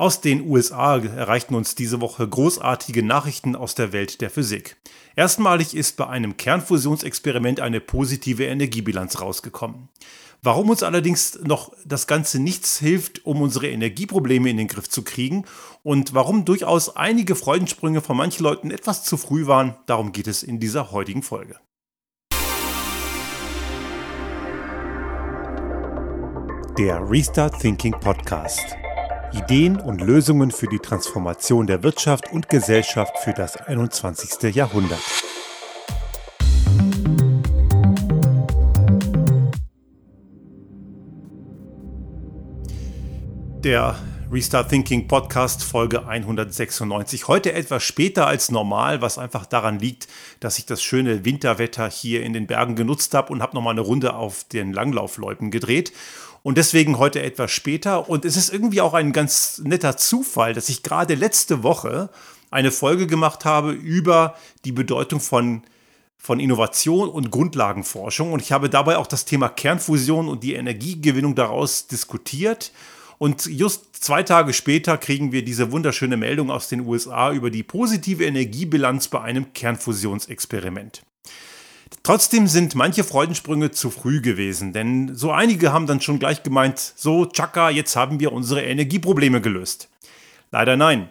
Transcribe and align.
Aus 0.00 0.22
den 0.22 0.48
USA 0.48 0.96
erreichten 0.96 1.54
uns 1.54 1.74
diese 1.74 2.00
Woche 2.00 2.26
großartige 2.26 3.02
Nachrichten 3.02 3.54
aus 3.54 3.74
der 3.74 3.92
Welt 3.92 4.22
der 4.22 4.30
Physik. 4.30 4.78
Erstmalig 5.14 5.76
ist 5.76 5.98
bei 5.98 6.06
einem 6.06 6.38
Kernfusionsexperiment 6.38 7.60
eine 7.60 7.82
positive 7.82 8.46
Energiebilanz 8.46 9.20
rausgekommen. 9.20 9.90
Warum 10.40 10.70
uns 10.70 10.82
allerdings 10.82 11.38
noch 11.42 11.74
das 11.84 12.06
Ganze 12.06 12.40
nichts 12.40 12.78
hilft, 12.78 13.26
um 13.26 13.42
unsere 13.42 13.68
Energieprobleme 13.68 14.48
in 14.48 14.56
den 14.56 14.68
Griff 14.68 14.88
zu 14.88 15.02
kriegen 15.02 15.44
und 15.82 16.14
warum 16.14 16.46
durchaus 16.46 16.96
einige 16.96 17.36
Freudensprünge 17.36 18.00
von 18.00 18.16
manchen 18.16 18.42
Leuten 18.42 18.70
etwas 18.70 19.04
zu 19.04 19.18
früh 19.18 19.46
waren, 19.46 19.76
darum 19.84 20.12
geht 20.12 20.28
es 20.28 20.42
in 20.42 20.60
dieser 20.60 20.92
heutigen 20.92 21.22
Folge. 21.22 21.56
Der 26.78 27.02
Restart 27.06 27.60
Thinking 27.60 27.92
Podcast. 28.00 28.79
Ideen 29.32 29.78
und 29.78 30.00
Lösungen 30.00 30.50
für 30.50 30.66
die 30.66 30.80
Transformation 30.80 31.68
der 31.68 31.84
Wirtschaft 31.84 32.32
und 32.32 32.48
Gesellschaft 32.48 33.16
für 33.18 33.32
das 33.32 33.56
21. 33.56 34.54
Jahrhundert. 34.54 34.98
Der 43.62 43.96
Restart 44.32 44.68
Thinking 44.68 45.08
Podcast 45.08 45.64
Folge 45.64 46.06
196. 46.06 47.26
Heute 47.26 47.52
etwas 47.52 47.82
später 47.82 48.28
als 48.28 48.52
normal, 48.52 49.02
was 49.02 49.18
einfach 49.18 49.44
daran 49.44 49.80
liegt, 49.80 50.06
dass 50.38 50.58
ich 50.58 50.66
das 50.66 50.82
schöne 50.82 51.24
Winterwetter 51.24 51.90
hier 51.90 52.22
in 52.22 52.32
den 52.32 52.46
Bergen 52.46 52.76
genutzt 52.76 53.12
habe 53.14 53.32
und 53.32 53.42
habe 53.42 53.56
nochmal 53.56 53.72
eine 53.72 53.80
Runde 53.80 54.14
auf 54.14 54.44
den 54.44 54.72
Langlaufläupen 54.72 55.50
gedreht. 55.50 55.92
Und 56.42 56.58
deswegen 56.58 56.98
heute 56.98 57.22
etwas 57.22 57.50
später. 57.50 58.08
Und 58.08 58.24
es 58.24 58.36
ist 58.36 58.52
irgendwie 58.52 58.80
auch 58.80 58.94
ein 58.94 59.12
ganz 59.12 59.60
netter 59.64 59.96
Zufall, 59.96 60.54
dass 60.54 60.68
ich 60.68 60.82
gerade 60.82 61.14
letzte 61.14 61.62
Woche 61.62 62.10
eine 62.50 62.70
Folge 62.70 63.06
gemacht 63.06 63.44
habe 63.44 63.72
über 63.72 64.34
die 64.64 64.72
Bedeutung 64.72 65.20
von 65.20 65.62
von 66.22 66.38
Innovation 66.38 67.08
und 67.08 67.30
Grundlagenforschung. 67.30 68.32
Und 68.32 68.42
ich 68.42 68.52
habe 68.52 68.68
dabei 68.68 68.98
auch 68.98 69.06
das 69.06 69.24
Thema 69.24 69.48
Kernfusion 69.48 70.28
und 70.28 70.44
die 70.44 70.52
Energiegewinnung 70.52 71.34
daraus 71.34 71.86
diskutiert. 71.86 72.72
Und 73.16 73.46
just 73.46 74.04
zwei 74.04 74.22
Tage 74.22 74.52
später 74.52 74.98
kriegen 74.98 75.32
wir 75.32 75.42
diese 75.42 75.72
wunderschöne 75.72 76.18
Meldung 76.18 76.50
aus 76.50 76.68
den 76.68 76.80
USA 76.80 77.32
über 77.32 77.50
die 77.50 77.62
positive 77.62 78.24
Energiebilanz 78.24 79.08
bei 79.08 79.22
einem 79.22 79.54
Kernfusionsexperiment. 79.54 81.02
Trotzdem 82.02 82.46
sind 82.46 82.74
manche 82.74 83.04
Freudensprünge 83.04 83.72
zu 83.72 83.90
früh 83.90 84.20
gewesen, 84.20 84.72
denn 84.72 85.14
so 85.14 85.32
einige 85.32 85.72
haben 85.72 85.86
dann 85.86 86.00
schon 86.00 86.18
gleich 86.18 86.42
gemeint, 86.42 86.78
so, 86.96 87.26
Chaka, 87.26 87.70
jetzt 87.70 87.94
haben 87.94 88.20
wir 88.20 88.32
unsere 88.32 88.62
Energieprobleme 88.62 89.40
gelöst. 89.40 89.88
Leider 90.50 90.76
nein. 90.76 91.08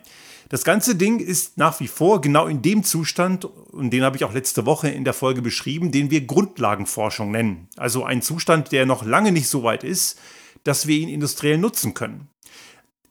Das 0.49 0.63
ganze 0.63 0.95
Ding 0.95 1.19
ist 1.19 1.59
nach 1.59 1.79
wie 1.79 1.87
vor 1.87 2.21
genau 2.21 2.47
in 2.47 2.63
dem 2.63 2.83
Zustand, 2.83 3.45
und 3.45 3.91
den 3.91 4.03
habe 4.03 4.17
ich 4.17 4.23
auch 4.23 4.33
letzte 4.33 4.65
Woche 4.65 4.89
in 4.89 5.03
der 5.03 5.13
Folge 5.13 5.43
beschrieben, 5.43 5.91
den 5.91 6.09
wir 6.09 6.25
Grundlagenforschung 6.25 7.29
nennen. 7.29 7.67
Also 7.77 8.03
ein 8.03 8.23
Zustand, 8.23 8.71
der 8.71 8.87
noch 8.87 9.05
lange 9.05 9.31
nicht 9.31 9.47
so 9.47 9.61
weit 9.61 9.83
ist, 9.83 10.19
dass 10.63 10.87
wir 10.87 10.97
ihn 10.97 11.09
industriell 11.09 11.59
nutzen 11.59 11.93
können. 11.93 12.29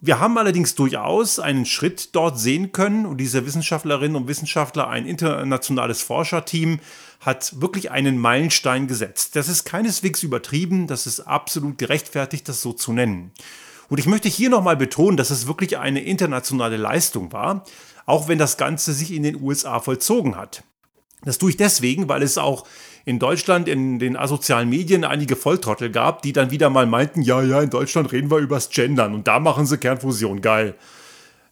Wir 0.01 0.21
haben 0.21 0.37
allerdings 0.37 0.75
durchaus 0.75 1.39
einen 1.39 1.65
Schritt 1.65 2.15
dort 2.15 2.39
sehen 2.39 2.71
können 2.71 3.05
und 3.05 3.17
diese 3.17 3.45
Wissenschaftlerinnen 3.45 4.15
und 4.15 4.29
Wissenschaftler, 4.29 4.87
ein 4.87 5.05
internationales 5.05 6.01
Forscherteam, 6.01 6.79
hat 7.19 7.59
wirklich 7.59 7.91
einen 7.91 8.17
Meilenstein 8.17 8.87
gesetzt. 8.87 9.35
Das 9.35 9.49
ist 9.49 9.65
keineswegs 9.65 10.23
übertrieben, 10.23 10.87
das 10.87 11.05
ist 11.05 11.19
absolut 11.19 11.77
gerechtfertigt, 11.77 12.47
das 12.47 12.61
so 12.61 12.71
zu 12.71 12.93
nennen. 12.93 13.31
Und 13.89 13.99
ich 13.99 14.05
möchte 14.05 14.29
hier 14.29 14.49
nochmal 14.49 14.77
betonen, 14.77 15.17
dass 15.17 15.31
es 15.31 15.47
wirklich 15.47 15.77
eine 15.77 16.01
internationale 16.01 16.77
Leistung 16.77 17.33
war, 17.33 17.65
auch 18.05 18.29
wenn 18.29 18.37
das 18.37 18.55
Ganze 18.55 18.93
sich 18.93 19.11
in 19.11 19.23
den 19.23 19.41
USA 19.41 19.81
vollzogen 19.81 20.37
hat. 20.37 20.63
Das 21.23 21.37
tue 21.37 21.49
ich 21.49 21.57
deswegen, 21.57 22.07
weil 22.07 22.23
es 22.23 22.37
auch 22.37 22.65
in 23.05 23.19
Deutschland 23.19 23.67
in 23.67 23.99
den 23.99 24.15
asozialen 24.15 24.69
Medien 24.69 25.03
einige 25.03 25.35
Volltrottel 25.35 25.89
gab, 25.89 26.21
die 26.21 26.33
dann 26.33 26.51
wieder 26.51 26.69
mal 26.69 26.85
meinten, 26.85 27.21
ja, 27.21 27.41
ja, 27.41 27.61
in 27.61 27.69
Deutschland 27.69 28.11
reden 28.11 28.29
wir 28.31 28.37
übers 28.37 28.69
Gendern 28.69 29.13
und 29.13 29.27
da 29.27 29.39
machen 29.39 29.65
sie 29.65 29.77
Kernfusion, 29.77 30.41
geil. 30.41 30.75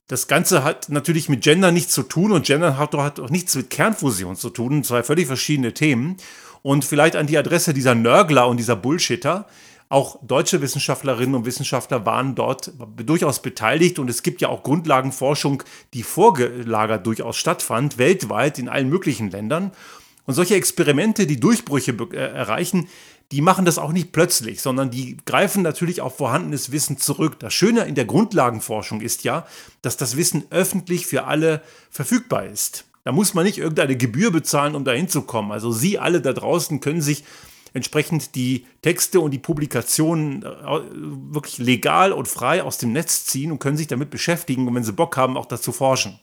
Das 0.07 0.27
Ganze 0.27 0.63
hat 0.63 0.87
natürlich 0.87 1.27
mit 1.27 1.41
Gender 1.41 1.71
nichts 1.71 1.93
zu 1.93 2.03
tun 2.03 2.31
und 2.31 2.45
Gender 2.45 2.77
hat, 2.77 2.95
auch 2.95 3.29
nichts 3.29 3.55
mit 3.55 3.69
Kernfusion 3.69 4.37
zu 4.37 4.49
tun, 4.49 4.83
zwei 4.83 5.03
völlig 5.03 5.27
verschiedene 5.27 5.73
Themen. 5.73 6.15
Und 6.61 6.85
vielleicht 6.85 7.15
an 7.17 7.27
die 7.27 7.37
Adresse 7.37 7.73
dieser 7.73 7.93
Nörgler 7.93 8.47
und 8.47 8.57
dieser 8.57 8.77
Bullshitter, 8.77 9.47
auch 9.89 10.19
deutsche 10.21 10.61
Wissenschaftlerinnen 10.61 11.35
und 11.35 11.45
Wissenschaftler 11.45 12.05
waren 12.05 12.35
dort 12.35 12.73
durchaus 12.97 13.41
beteiligt 13.41 13.99
und 13.99 14.09
es 14.09 14.21
gibt 14.21 14.41
ja 14.41 14.49
auch 14.49 14.63
Grundlagenforschung, 14.63 15.63
die 15.93 16.03
vorgelagert 16.03 17.05
durchaus 17.05 17.37
stattfand, 17.37 17.97
weltweit 17.97 18.59
in 18.59 18.67
allen 18.67 18.89
möglichen 18.89 19.31
Ländern. 19.31 19.71
Und 20.27 20.35
solche 20.35 20.55
Experimente, 20.55 21.25
die 21.25 21.39
Durchbrüche 21.39 21.93
äh, 22.11 22.15
erreichen, 22.15 22.87
die 23.31 23.41
machen 23.41 23.65
das 23.65 23.77
auch 23.77 23.91
nicht 23.91 24.11
plötzlich, 24.11 24.61
sondern 24.61 24.91
die 24.91 25.17
greifen 25.25 25.63
natürlich 25.63 26.01
auf 26.01 26.17
vorhandenes 26.17 26.71
Wissen 26.71 26.97
zurück. 26.97 27.39
Das 27.39 27.53
Schöne 27.53 27.81
in 27.85 27.95
der 27.95 28.05
Grundlagenforschung 28.05 29.01
ist 29.01 29.23
ja, 29.23 29.45
dass 29.81 29.97
das 29.97 30.15
Wissen 30.15 30.45
öffentlich 30.49 31.07
für 31.07 31.25
alle 31.25 31.61
verfügbar 31.89 32.45
ist. 32.45 32.85
Da 33.03 33.11
muss 33.11 33.33
man 33.33 33.45
nicht 33.45 33.57
irgendeine 33.57 33.97
Gebühr 33.97 34.31
bezahlen, 34.31 34.75
um 34.75 34.83
dahin 34.83 35.09
zu 35.09 35.21
kommen. 35.23 35.51
Also 35.51 35.71
Sie 35.71 35.97
alle 35.97 36.21
da 36.21 36.33
draußen 36.33 36.79
können 36.81 37.01
sich 37.01 37.23
entsprechend 37.73 38.35
die 38.35 38.65
Texte 38.81 39.19
und 39.19 39.31
die 39.31 39.39
Publikationen 39.39 40.43
äh, 40.43 40.47
wirklich 41.31 41.57
legal 41.57 42.11
und 42.11 42.27
frei 42.27 42.63
aus 42.63 42.77
dem 42.77 42.91
Netz 42.91 43.25
ziehen 43.25 43.51
und 43.51 43.59
können 43.59 43.77
sich 43.77 43.87
damit 43.87 44.09
beschäftigen 44.09 44.67
und 44.67 44.75
wenn 44.75 44.83
Sie 44.83 44.93
Bock 44.93 45.15
haben, 45.15 45.37
auch 45.37 45.45
dazu 45.45 45.71
forschen. 45.71 46.19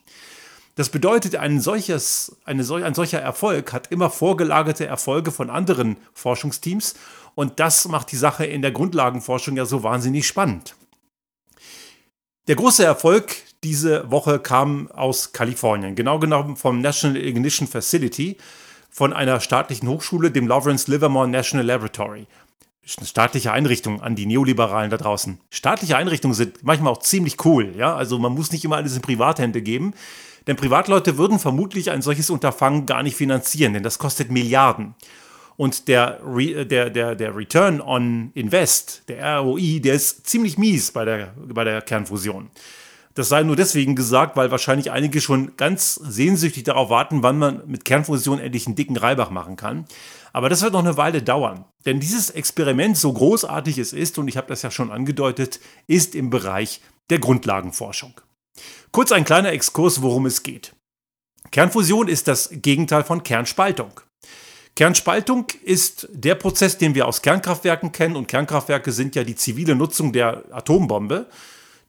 Das 0.76 0.88
bedeutet, 0.88 1.36
ein, 1.36 1.60
solches, 1.60 2.36
eine, 2.44 2.62
ein 2.84 2.94
solcher 2.94 3.20
Erfolg 3.20 3.72
hat 3.72 3.92
immer 3.92 4.10
vorgelagerte 4.10 4.86
Erfolge 4.86 5.30
von 5.30 5.48
anderen 5.50 5.96
Forschungsteams 6.14 6.94
und 7.34 7.60
das 7.60 7.86
macht 7.86 8.10
die 8.10 8.16
Sache 8.16 8.44
in 8.44 8.62
der 8.62 8.72
Grundlagenforschung 8.72 9.56
ja 9.56 9.66
so 9.66 9.82
wahnsinnig 9.82 10.26
spannend. 10.26 10.74
Der 12.48 12.56
große 12.56 12.84
Erfolg 12.84 13.36
diese 13.62 14.10
Woche 14.10 14.38
kam 14.38 14.90
aus 14.90 15.32
Kalifornien, 15.32 15.94
genau 15.94 16.18
genommen 16.18 16.56
vom 16.56 16.80
National 16.80 17.22
Ignition 17.22 17.66
Facility, 17.66 18.36
von 18.90 19.12
einer 19.12 19.40
staatlichen 19.40 19.88
Hochschule, 19.88 20.30
dem 20.30 20.46
Lawrence 20.46 20.90
Livermore 20.90 21.26
National 21.26 21.66
Laboratory. 21.66 22.26
Staatliche 22.84 23.50
Einrichtung 23.50 24.02
an 24.02 24.14
die 24.14 24.26
Neoliberalen 24.26 24.90
da 24.90 24.98
draußen. 24.98 25.40
Staatliche 25.50 25.96
Einrichtungen 25.96 26.34
sind 26.34 26.62
manchmal 26.62 26.92
auch 26.92 26.98
ziemlich 26.98 27.42
cool, 27.46 27.74
ja. 27.76 27.96
Also 27.96 28.18
man 28.18 28.34
muss 28.34 28.52
nicht 28.52 28.64
immer 28.64 28.76
alles 28.76 28.94
in 28.94 29.00
Privathände 29.00 29.62
geben. 29.62 29.94
Denn 30.46 30.56
Privatleute 30.56 31.16
würden 31.16 31.38
vermutlich 31.38 31.90
ein 31.90 32.02
solches 32.02 32.30
Unterfangen 32.30 32.86
gar 32.86 33.02
nicht 33.02 33.16
finanzieren, 33.16 33.72
denn 33.72 33.82
das 33.82 33.98
kostet 33.98 34.30
Milliarden. 34.30 34.94
Und 35.56 35.88
der, 35.88 36.20
Re 36.24 36.66
der, 36.66 36.90
der, 36.90 37.14
der 37.14 37.36
Return 37.36 37.80
on 37.80 38.32
Invest, 38.34 39.08
der 39.08 39.38
ROI, 39.38 39.80
der 39.80 39.94
ist 39.94 40.26
ziemlich 40.26 40.58
mies 40.58 40.90
bei 40.90 41.04
der, 41.04 41.34
bei 41.36 41.64
der 41.64 41.80
Kernfusion. 41.80 42.50
Das 43.14 43.28
sei 43.28 43.44
nur 43.44 43.54
deswegen 43.54 43.94
gesagt, 43.94 44.36
weil 44.36 44.50
wahrscheinlich 44.50 44.90
einige 44.90 45.20
schon 45.20 45.56
ganz 45.56 45.94
sehnsüchtig 45.94 46.64
darauf 46.64 46.90
warten, 46.90 47.22
wann 47.22 47.38
man 47.38 47.62
mit 47.66 47.84
Kernfusion 47.84 48.40
endlich 48.40 48.66
einen 48.66 48.74
dicken 48.74 48.96
Reibach 48.96 49.30
machen 49.30 49.54
kann. 49.54 49.84
Aber 50.32 50.48
das 50.48 50.62
wird 50.62 50.72
noch 50.72 50.80
eine 50.80 50.96
Weile 50.96 51.22
dauern. 51.22 51.64
Denn 51.86 52.00
dieses 52.00 52.30
Experiment, 52.30 52.96
so 52.96 53.12
großartig 53.12 53.78
es 53.78 53.92
ist, 53.92 54.18
und 54.18 54.26
ich 54.26 54.36
habe 54.36 54.48
das 54.48 54.62
ja 54.62 54.72
schon 54.72 54.90
angedeutet, 54.90 55.60
ist 55.86 56.16
im 56.16 56.28
Bereich 56.28 56.80
der 57.08 57.20
Grundlagenforschung. 57.20 58.20
Kurz 58.90 59.12
ein 59.12 59.24
kleiner 59.24 59.52
Exkurs, 59.52 60.02
worum 60.02 60.26
es 60.26 60.42
geht. 60.42 60.72
Kernfusion 61.50 62.08
ist 62.08 62.28
das 62.28 62.50
Gegenteil 62.52 63.04
von 63.04 63.22
Kernspaltung. 63.22 64.00
Kernspaltung 64.76 65.46
ist 65.64 66.08
der 66.12 66.34
Prozess, 66.34 66.78
den 66.78 66.94
wir 66.94 67.06
aus 67.06 67.22
Kernkraftwerken 67.22 67.92
kennen 67.92 68.16
und 68.16 68.26
Kernkraftwerke 68.26 68.90
sind 68.90 69.14
ja 69.14 69.22
die 69.22 69.36
zivile 69.36 69.76
Nutzung 69.76 70.12
der 70.12 70.44
Atombombe. 70.50 71.26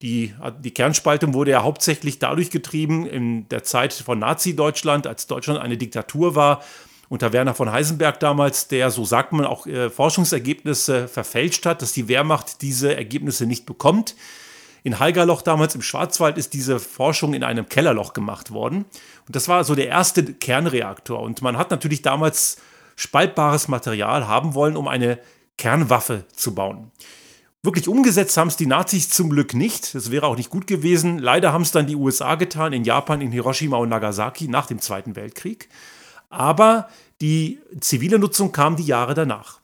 Die, 0.01 0.35
die 0.59 0.71
Kernspaltung 0.71 1.33
wurde 1.33 1.51
ja 1.51 1.63
hauptsächlich 1.63 2.19
dadurch 2.19 2.51
getrieben 2.51 3.07
in 3.07 3.49
der 3.49 3.63
Zeit 3.63 3.93
von 3.93 4.19
Nazi-Deutschland, 4.19 5.07
als 5.07 5.25
Deutschland 5.25 5.59
eine 5.59 5.77
Diktatur 5.77 6.35
war, 6.35 6.63
unter 7.09 7.33
Werner 7.33 7.53
von 7.53 7.71
Heisenberg 7.71 8.19
damals, 8.19 8.67
der, 8.67 8.91
so 8.91 9.05
sagt 9.05 9.31
man, 9.31 9.45
auch 9.45 9.65
äh, 9.67 9.89
Forschungsergebnisse 9.89 11.07
verfälscht 11.07 11.65
hat, 11.65 11.81
dass 11.81 11.93
die 11.93 12.07
Wehrmacht 12.07 12.61
diese 12.61 12.95
Ergebnisse 12.95 13.45
nicht 13.45 13.65
bekommt. 13.65 14.15
In 14.85 14.99
Haigerloch 14.99 15.41
damals 15.41 15.73
im 15.73 15.81
Schwarzwald 15.81 16.37
ist 16.37 16.53
diese 16.53 16.79
Forschung 16.79 17.33
in 17.33 17.43
einem 17.43 17.67
Kellerloch 17.67 18.13
gemacht 18.13 18.51
worden. 18.51 18.85
Und 19.25 19.35
das 19.35 19.47
war 19.47 19.63
so 19.63 19.73
der 19.73 19.87
erste 19.87 20.23
Kernreaktor. 20.23 21.21
Und 21.21 21.41
man 21.41 21.57
hat 21.57 21.71
natürlich 21.71 22.03
damals 22.03 22.57
spaltbares 22.95 23.67
Material 23.67 24.27
haben 24.27 24.53
wollen, 24.53 24.77
um 24.77 24.87
eine 24.87 25.17
Kernwaffe 25.57 26.25
zu 26.35 26.53
bauen. 26.53 26.91
Wirklich 27.63 27.87
umgesetzt 27.87 28.37
haben 28.37 28.49
es 28.49 28.57
die 28.57 28.67
Nazis 28.67 29.09
zum 29.09 29.31
Glück 29.31 29.55
nicht. 29.55 29.95
Das 29.95 30.11
wäre 30.11 30.27
auch 30.27 30.37
nicht 30.37 30.51
gut 30.51 30.67
gewesen. 30.67 31.17
Leider 31.17 31.51
haben 31.51 31.63
es 31.63 31.71
dann 31.71 31.87
die 31.87 31.95
USA 31.95 32.35
getan, 32.35 32.71
in 32.71 32.83
Japan, 32.83 33.21
in 33.21 33.31
Hiroshima 33.31 33.77
und 33.77 33.89
Nagasaki 33.89 34.47
nach 34.47 34.67
dem 34.67 34.77
Zweiten 34.77 35.15
Weltkrieg. 35.15 35.67
Aber 36.29 36.89
die 37.21 37.59
zivile 37.79 38.19
Nutzung 38.19 38.51
kam 38.51 38.75
die 38.75 38.85
Jahre 38.85 39.15
danach. 39.15 39.61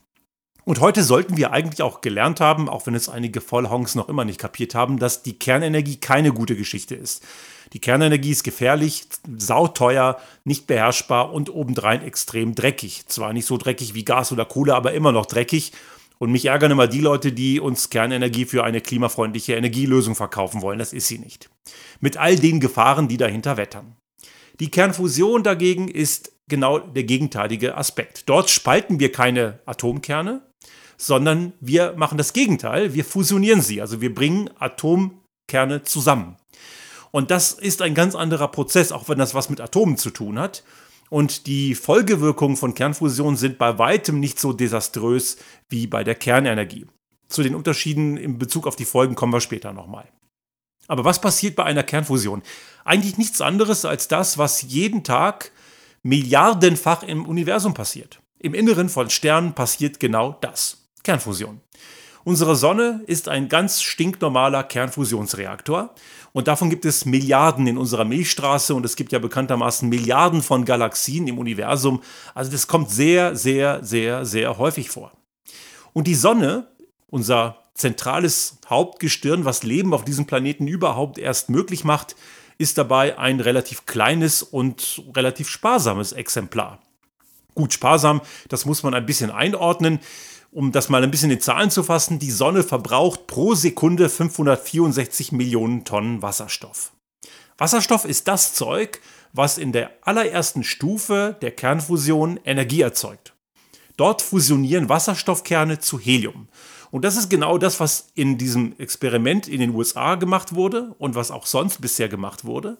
Und 0.63 0.79
heute 0.79 1.03
sollten 1.03 1.37
wir 1.37 1.51
eigentlich 1.51 1.81
auch 1.81 2.01
gelernt 2.01 2.39
haben, 2.39 2.69
auch 2.69 2.85
wenn 2.85 2.93
es 2.93 3.09
einige 3.09 3.41
Vollhongs 3.41 3.95
noch 3.95 4.09
immer 4.09 4.25
nicht 4.25 4.39
kapiert 4.39 4.75
haben, 4.75 4.99
dass 4.99 5.23
die 5.23 5.39
Kernenergie 5.39 5.97
keine 5.97 6.31
gute 6.31 6.55
Geschichte 6.55 6.93
ist. 6.93 7.25
Die 7.73 7.79
Kernenergie 7.79 8.31
ist 8.31 8.43
gefährlich, 8.43 9.05
sauteuer, 9.37 10.19
nicht 10.43 10.67
beherrschbar 10.67 11.33
und 11.33 11.49
obendrein 11.49 12.03
extrem 12.03 12.53
dreckig. 12.53 13.07
Zwar 13.07 13.33
nicht 13.33 13.45
so 13.45 13.57
dreckig 13.57 13.93
wie 13.93 14.05
Gas 14.05 14.31
oder 14.31 14.45
Kohle, 14.45 14.75
aber 14.75 14.93
immer 14.93 15.11
noch 15.11 15.25
dreckig. 15.25 15.71
Und 16.19 16.31
mich 16.31 16.45
ärgern 16.45 16.71
immer 16.71 16.87
die 16.87 17.01
Leute, 17.01 17.31
die 17.31 17.59
uns 17.59 17.89
Kernenergie 17.89 18.45
für 18.45 18.63
eine 18.63 18.81
klimafreundliche 18.81 19.55
Energielösung 19.55 20.13
verkaufen 20.13 20.61
wollen. 20.61 20.77
Das 20.77 20.93
ist 20.93 21.07
sie 21.07 21.17
nicht. 21.17 21.49
Mit 21.99 22.17
all 22.17 22.35
den 22.35 22.59
Gefahren, 22.59 23.07
die 23.07 23.17
dahinter 23.17 23.57
wettern. 23.57 23.95
Die 24.59 24.69
Kernfusion 24.69 25.41
dagegen 25.41 25.87
ist 25.87 26.31
genau 26.47 26.77
der 26.77 27.05
gegenteilige 27.05 27.75
Aspekt. 27.75 28.29
Dort 28.29 28.51
spalten 28.51 28.99
wir 28.99 29.11
keine 29.11 29.59
Atomkerne, 29.65 30.43
sondern 31.01 31.53
wir 31.59 31.94
machen 31.98 32.19
das 32.19 32.31
Gegenteil. 32.31 32.94
Wir 32.94 33.03
fusionieren 33.03 33.62
sie. 33.62 33.81
Also 33.81 34.01
wir 34.01 34.13
bringen 34.13 34.51
Atomkerne 34.59 35.81
zusammen. 35.81 36.38
Und 37.09 37.31
das 37.31 37.53
ist 37.53 37.81
ein 37.81 37.95
ganz 37.95 38.13
anderer 38.13 38.50
Prozess, 38.50 38.92
auch 38.92 39.09
wenn 39.09 39.18
das 39.18 39.33
was 39.33 39.50
mit 39.50 39.62
Atomen 39.62 39.98
zu 39.98 40.12
tun 40.12 40.38
hat. 40.38 40.63
Und 41.09 41.48
die 41.48 41.74
Folgewirkungen 41.74 42.56
von 42.56 42.75
Kernfusion 42.75 43.36
sind 43.36 43.57
bei 43.57 43.80
weitem 43.80 44.19
nicht 44.19 44.39
so 44.39 44.53
desaströs 44.53 45.38
wie 45.69 45.88
bei 45.88 46.03
der 46.03 46.15
Kernenergie. 46.15 46.86
Zu 47.27 47.42
den 47.42 47.56
Unterschieden 47.56 48.15
in 48.15 48.38
Bezug 48.38 48.68
auf 48.68 48.75
die 48.75 48.86
Folgen 48.86 49.15
kommen 49.15 49.33
wir 49.33 49.42
später 49.42 49.74
nochmal. 49.74 50.07
Aber 50.88 51.04
was 51.04 51.19
passiert 51.19 51.56
bei 51.56 51.63
einer 51.63 51.83
Kernfusion? 51.83 52.44
Eigentlich 52.86 53.18
nichts 53.18 53.42
anderes 53.42 53.86
als 53.86 54.07
das, 54.07 54.38
was 54.38 54.62
jeden 54.62 55.04
Tag 55.04 55.51
milliardenfach 56.04 57.01
im 57.01 57.25
Universum 57.25 57.74
passiert. 57.74 58.21
Im 58.38 58.54
Inneren 58.54 58.88
von 58.88 59.09
Sternen 59.09 59.54
passiert 59.54 60.00
genau 60.00 60.38
das. 60.42 60.81
Kernfusion. 61.03 61.62
Unsere 62.24 62.56
Sonne 62.56 63.01
ist 63.07 63.30
ein 63.30 63.50
ganz 63.50 63.81
stinknormaler 63.81 64.63
Kernfusionsreaktor 64.63 65.95
und 66.33 66.48
davon 66.48 66.69
gibt 66.69 66.86
es 66.86 67.06
Milliarden 67.06 67.65
in 67.65 67.77
unserer 67.77 68.06
Milchstraße 68.06 68.75
und 68.75 68.86
es 68.86 68.95
gibt 68.95 69.12
ja 69.12 69.19
bekanntermaßen 69.19 69.89
Milliarden 69.89 70.44
von 70.44 70.65
Galaxien 70.65 71.27
im 71.27 71.39
Universum. 71.39 72.01
Also 72.36 72.51
das 72.51 72.68
kommt 72.68 72.92
sehr, 72.92 73.36
sehr, 73.36 73.83
sehr, 73.83 74.25
sehr 74.25 74.57
häufig 74.59 74.92
vor. 74.92 75.12
Und 75.94 76.06
die 76.06 76.15
Sonne, 76.15 76.68
unser 77.09 77.57
zentrales 77.74 78.59
Hauptgestirn, 78.69 79.44
was 79.44 79.63
Leben 79.63 79.94
auf 79.94 80.06
diesem 80.06 80.25
Planeten 80.25 80.68
überhaupt 80.68 81.18
erst 81.18 81.50
möglich 81.50 81.83
macht, 81.83 82.15
ist 82.59 82.77
dabei 82.77 83.18
ein 83.18 83.39
relativ 83.39 83.88
kleines 83.88 84.44
und 84.44 85.01
relativ 85.15 85.50
sparsames 85.50 86.12
Exemplar. 86.12 86.80
Gut, 87.56 87.74
sparsam, 87.74 88.21
das 88.47 88.65
muss 88.65 88.83
man 88.83 88.94
ein 88.94 89.06
bisschen 89.06 89.31
einordnen. 89.31 90.00
Um 90.53 90.74
das 90.74 90.89
mal 90.89 91.01
ein 91.01 91.12
bisschen 91.12 91.31
in 91.31 91.39
Zahlen 91.39 91.71
zu 91.71 91.81
fassen, 91.81 92.19
die 92.19 92.30
Sonne 92.30 92.63
verbraucht 92.63 93.25
pro 93.25 93.56
Sekunde 93.56 94.09
564 94.09 95.31
Millionen 95.31 95.86
Tonnen 95.86 96.21
Wasserstoff. 96.21 96.92
Wasserstoff 97.57 98.03
ist 98.03 98.27
das 98.27 98.53
Zeug, 98.53 99.00
was 99.31 99.57
in 99.57 99.71
der 99.71 99.92
allerersten 100.01 100.65
Stufe 100.65 101.38
der 101.42 101.51
Kernfusion 101.51 102.38
Energie 102.44 102.81
erzeugt. 102.81 103.33
Dort 103.95 104.21
fusionieren 104.21 104.89
Wasserstoffkerne 104.89 105.80
zu 105.80 105.98
Helium. 105.98 106.50
Und 106.89 107.06
das 107.06 107.15
ist 107.15 107.30
genau 107.30 107.57
das, 107.57 107.80
was 107.80 108.09
in 108.15 108.38
diesem 108.38 108.77
Experiment 108.77 109.47
in 109.47 109.62
den 109.62 109.74
USA 109.74 110.15
gemacht 110.15 110.54
wurde 110.54 110.94
und 110.97 111.15
was 111.15 111.31
auch 111.31 111.45
sonst 111.45 111.80
bisher 111.80 112.09
gemacht 112.09 112.44
wurde. 112.44 112.77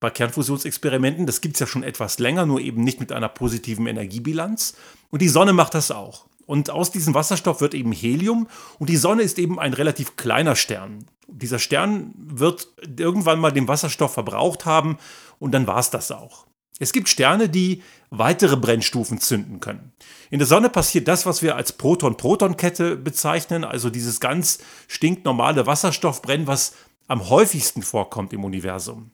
Bei 0.00 0.08
Kernfusionsexperimenten, 0.08 1.26
das 1.26 1.42
gibt 1.42 1.56
es 1.56 1.60
ja 1.60 1.66
schon 1.66 1.82
etwas 1.82 2.18
länger, 2.18 2.46
nur 2.46 2.60
eben 2.60 2.82
nicht 2.82 3.00
mit 3.00 3.12
einer 3.12 3.28
positiven 3.28 3.86
Energiebilanz. 3.86 4.76
Und 5.10 5.20
die 5.20 5.28
Sonne 5.28 5.52
macht 5.52 5.74
das 5.74 5.90
auch. 5.90 6.24
Und 6.46 6.70
aus 6.70 6.90
diesem 6.90 7.14
Wasserstoff 7.14 7.60
wird 7.60 7.74
eben 7.74 7.92
Helium 7.92 8.48
und 8.78 8.88
die 8.88 8.96
Sonne 8.96 9.22
ist 9.22 9.38
eben 9.38 9.58
ein 9.58 9.72
relativ 9.72 10.16
kleiner 10.16 10.56
Stern. 10.56 11.04
Dieser 11.26 11.58
Stern 11.58 12.12
wird 12.16 12.68
irgendwann 12.98 13.40
mal 13.40 13.52
den 13.52 13.68
Wasserstoff 13.68 14.14
verbraucht 14.14 14.64
haben 14.64 14.98
und 15.38 15.52
dann 15.52 15.66
war 15.66 15.78
es 15.78 15.90
das 15.90 16.12
auch. 16.12 16.46
Es 16.78 16.92
gibt 16.92 17.08
Sterne, 17.08 17.48
die 17.48 17.82
weitere 18.10 18.56
Brennstufen 18.56 19.18
zünden 19.18 19.60
können. 19.60 19.92
In 20.30 20.38
der 20.38 20.46
Sonne 20.46 20.68
passiert 20.68 21.08
das, 21.08 21.24
was 21.26 21.42
wir 21.42 21.56
als 21.56 21.72
Proton-Proton-Kette 21.72 22.96
bezeichnen, 22.96 23.64
also 23.64 23.90
dieses 23.90 24.20
ganz 24.20 24.58
stinknormale 24.86 25.66
Wasserstoffbrennen, 25.66 26.46
was 26.46 26.74
am 27.08 27.28
häufigsten 27.28 27.82
vorkommt 27.82 28.32
im 28.32 28.44
Universum. 28.44 29.10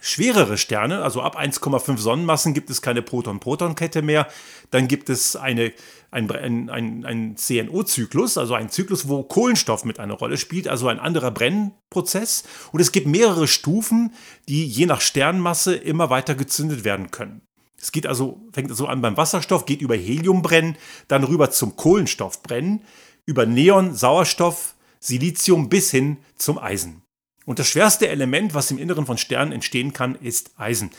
Schwerere 0.00 0.58
Sterne, 0.58 1.02
also 1.02 1.22
ab 1.22 1.38
1,5 1.38 1.96
Sonnenmassen, 1.98 2.54
gibt 2.54 2.70
es 2.70 2.82
keine 2.82 3.02
Proton-Proton-Kette 3.02 4.02
mehr. 4.02 4.26
Dann 4.70 4.88
gibt 4.88 5.08
es 5.08 5.36
eine, 5.36 5.72
ein, 6.12 6.30
ein, 6.30 7.04
ein 7.04 7.36
CNO-Zyklus, 7.36 8.36
also 8.36 8.54
ein 8.54 8.70
Zyklus, 8.70 9.08
wo 9.08 9.22
Kohlenstoff 9.22 9.84
mit 9.84 9.98
einer 9.98 10.14
Rolle 10.14 10.36
spielt, 10.36 10.68
also 10.68 10.88
ein 10.88 11.00
anderer 11.00 11.30
Brennprozess. 11.30 12.44
Und 12.70 12.80
es 12.80 12.92
gibt 12.92 13.06
mehrere 13.06 13.48
Stufen, 13.48 14.12
die 14.46 14.66
je 14.66 14.86
nach 14.86 15.00
Sternmasse 15.00 15.74
immer 15.74 16.10
weiter 16.10 16.34
gezündet 16.34 16.84
werden 16.84 17.10
können. 17.10 17.40
Es 17.80 17.90
geht 17.92 18.06
also, 18.06 18.40
fängt 18.52 18.68
so 18.68 18.74
also 18.74 18.86
an 18.86 19.00
beim 19.00 19.16
Wasserstoff, 19.16 19.64
geht 19.64 19.80
über 19.80 19.96
Heliumbrennen, 19.96 20.76
dann 21.08 21.24
rüber 21.24 21.50
zum 21.50 21.76
Kohlenstoffbrennen, 21.76 22.82
über 23.26 23.46
Neon, 23.46 23.94
Sauerstoff, 23.94 24.74
Silizium 25.00 25.68
bis 25.68 25.90
hin 25.90 26.18
zum 26.36 26.58
Eisen. 26.58 27.02
Und 27.44 27.58
das 27.58 27.68
schwerste 27.68 28.08
Element, 28.08 28.54
was 28.54 28.70
im 28.70 28.78
Inneren 28.78 29.06
von 29.06 29.18
Sternen 29.18 29.50
entstehen 29.50 29.92
kann, 29.92 30.14
ist 30.14 30.52
Eisen. 30.58 30.90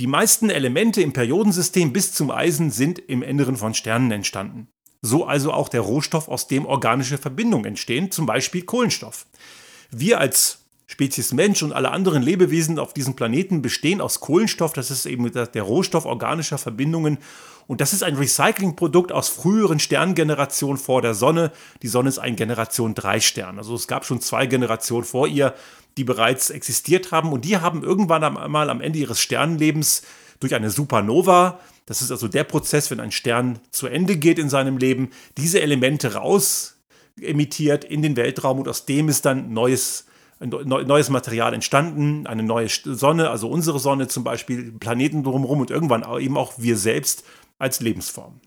Die 0.00 0.08
meisten 0.08 0.50
Elemente 0.50 1.02
im 1.02 1.12
Periodensystem 1.12 1.92
bis 1.92 2.12
zum 2.12 2.32
Eisen 2.32 2.72
sind 2.72 2.98
im 2.98 3.22
Inneren 3.22 3.56
von 3.56 3.74
Sternen 3.74 4.10
entstanden. 4.10 4.66
So 5.02 5.24
also 5.24 5.52
auch 5.52 5.68
der 5.68 5.82
Rohstoff, 5.82 6.26
aus 6.26 6.48
dem 6.48 6.66
organische 6.66 7.16
Verbindungen 7.16 7.66
entstehen, 7.66 8.10
zum 8.10 8.26
Beispiel 8.26 8.62
Kohlenstoff. 8.62 9.26
Wir 9.92 10.18
als 10.18 10.64
Spezies 10.86 11.32
Mensch 11.32 11.62
und 11.62 11.72
alle 11.72 11.92
anderen 11.92 12.22
Lebewesen 12.22 12.78
auf 12.78 12.92
diesem 12.92 13.14
Planeten 13.14 13.62
bestehen 13.62 14.00
aus 14.00 14.18
Kohlenstoff. 14.20 14.72
Das 14.72 14.90
ist 14.90 15.06
eben 15.06 15.30
der 15.32 15.62
Rohstoff 15.62 16.06
organischer 16.06 16.58
Verbindungen. 16.58 17.18
Und 17.66 17.80
das 17.80 17.92
ist 17.92 18.02
ein 18.02 18.16
Recyclingprodukt 18.16 19.12
aus 19.12 19.28
früheren 19.28 19.78
Sterngenerationen 19.78 20.76
vor 20.76 21.02
der 21.02 21.14
Sonne. 21.14 21.52
Die 21.82 21.88
Sonne 21.88 22.08
ist 22.08 22.18
ein 22.18 22.36
Generation 22.36 22.94
3 22.94 23.20
Stern. 23.20 23.58
Also 23.58 23.74
es 23.74 23.88
gab 23.88 24.04
schon 24.04 24.20
zwei 24.20 24.46
Generationen 24.46 25.04
vor 25.04 25.26
ihr, 25.26 25.54
die 25.96 26.04
bereits 26.04 26.50
existiert 26.50 27.10
haben. 27.12 27.32
Und 27.32 27.44
die 27.44 27.56
haben 27.56 27.82
irgendwann 27.82 28.22
einmal 28.22 28.68
am 28.70 28.80
Ende 28.80 28.98
ihres 28.98 29.20
Sternenlebens 29.20 30.02
durch 30.40 30.54
eine 30.54 30.70
Supernova, 30.70 31.60
das 31.86 32.00
ist 32.00 32.10
also 32.10 32.28
der 32.28 32.44
Prozess, 32.44 32.90
wenn 32.90 33.00
ein 33.00 33.12
Stern 33.12 33.58
zu 33.70 33.86
Ende 33.86 34.16
geht 34.16 34.38
in 34.38 34.48
seinem 34.48 34.78
Leben, 34.78 35.10
diese 35.36 35.60
Elemente 35.60 36.14
raus 36.14 36.78
emittiert 37.20 37.84
in 37.84 38.02
den 38.02 38.16
Weltraum 38.16 38.58
und 38.58 38.68
aus 38.68 38.86
dem 38.86 39.08
ist 39.08 39.24
dann 39.24 39.52
neues 39.52 40.06
neues 40.40 41.10
Material 41.10 41.54
entstanden, 41.54 42.26
eine 42.26 42.42
neue 42.42 42.68
Sonne, 42.68 43.30
also 43.30 43.48
unsere 43.48 43.78
Sonne 43.78 44.08
zum 44.08 44.24
Beispiel, 44.24 44.72
Planeten 44.72 45.22
drumherum 45.22 45.60
und 45.60 45.70
irgendwann 45.70 46.04
eben 46.20 46.36
auch 46.36 46.54
wir 46.58 46.76
selbst 46.76 47.24
als 47.58 47.80
Lebensform. 47.80 48.40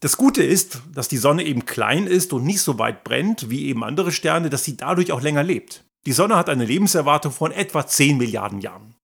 Das 0.00 0.16
Gute 0.18 0.42
ist, 0.42 0.82
dass 0.92 1.08
die 1.08 1.16
Sonne 1.16 1.44
eben 1.44 1.64
klein 1.64 2.06
ist 2.06 2.32
und 2.32 2.44
nicht 2.44 2.60
so 2.60 2.78
weit 2.78 3.04
brennt 3.04 3.48
wie 3.48 3.66
eben 3.66 3.82
andere 3.82 4.12
Sterne, 4.12 4.50
dass 4.50 4.64
sie 4.64 4.76
dadurch 4.76 5.12
auch 5.12 5.22
länger 5.22 5.42
lebt. 5.42 5.84
Die 6.06 6.12
Sonne 6.12 6.36
hat 6.36 6.50
eine 6.50 6.66
Lebenserwartung 6.66 7.32
von 7.32 7.52
etwa 7.52 7.86
10 7.86 8.18
Milliarden 8.18 8.60
Jahren. 8.60 8.94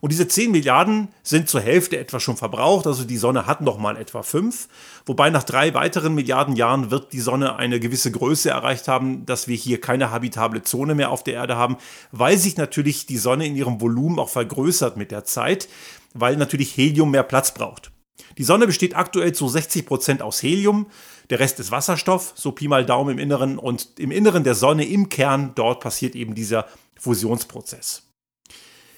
Und 0.00 0.12
diese 0.12 0.28
10 0.28 0.52
Milliarden 0.52 1.08
sind 1.22 1.48
zur 1.48 1.60
Hälfte 1.60 1.98
etwa 1.98 2.20
schon 2.20 2.36
verbraucht, 2.36 2.86
also 2.86 3.04
die 3.04 3.16
Sonne 3.16 3.46
hat 3.46 3.60
noch 3.60 3.78
mal 3.78 3.96
etwa 3.96 4.22
5. 4.22 4.68
Wobei 5.06 5.30
nach 5.30 5.42
drei 5.42 5.74
weiteren 5.74 6.14
Milliarden 6.14 6.54
Jahren 6.54 6.90
wird 6.90 7.12
die 7.12 7.20
Sonne 7.20 7.56
eine 7.56 7.80
gewisse 7.80 8.12
Größe 8.12 8.50
erreicht 8.50 8.86
haben, 8.86 9.26
dass 9.26 9.48
wir 9.48 9.56
hier 9.56 9.80
keine 9.80 10.10
habitable 10.10 10.62
Zone 10.62 10.94
mehr 10.94 11.10
auf 11.10 11.24
der 11.24 11.34
Erde 11.34 11.56
haben, 11.56 11.76
weil 12.12 12.38
sich 12.38 12.56
natürlich 12.56 13.06
die 13.06 13.18
Sonne 13.18 13.46
in 13.46 13.56
ihrem 13.56 13.80
Volumen 13.80 14.18
auch 14.18 14.28
vergrößert 14.28 14.96
mit 14.96 15.10
der 15.10 15.24
Zeit, 15.24 15.68
weil 16.14 16.36
natürlich 16.36 16.76
Helium 16.76 17.10
mehr 17.10 17.22
Platz 17.22 17.52
braucht. 17.52 17.92
Die 18.36 18.44
Sonne 18.44 18.66
besteht 18.66 18.96
aktuell 18.96 19.32
zu 19.32 19.48
60 19.48 19.86
Prozent 19.86 20.22
aus 20.22 20.42
Helium, 20.42 20.86
der 21.30 21.40
Rest 21.40 21.60
ist 21.60 21.70
Wasserstoff, 21.70 22.32
so 22.34 22.52
Pi 22.52 22.68
mal 22.68 22.86
Daumen 22.86 23.12
im 23.12 23.18
Inneren 23.18 23.58
und 23.58 23.98
im 23.98 24.10
Inneren 24.10 24.44
der 24.44 24.54
Sonne, 24.54 24.86
im 24.86 25.08
Kern, 25.08 25.52
dort 25.54 25.80
passiert 25.80 26.14
eben 26.14 26.34
dieser 26.34 26.66
Fusionsprozess. 26.98 28.04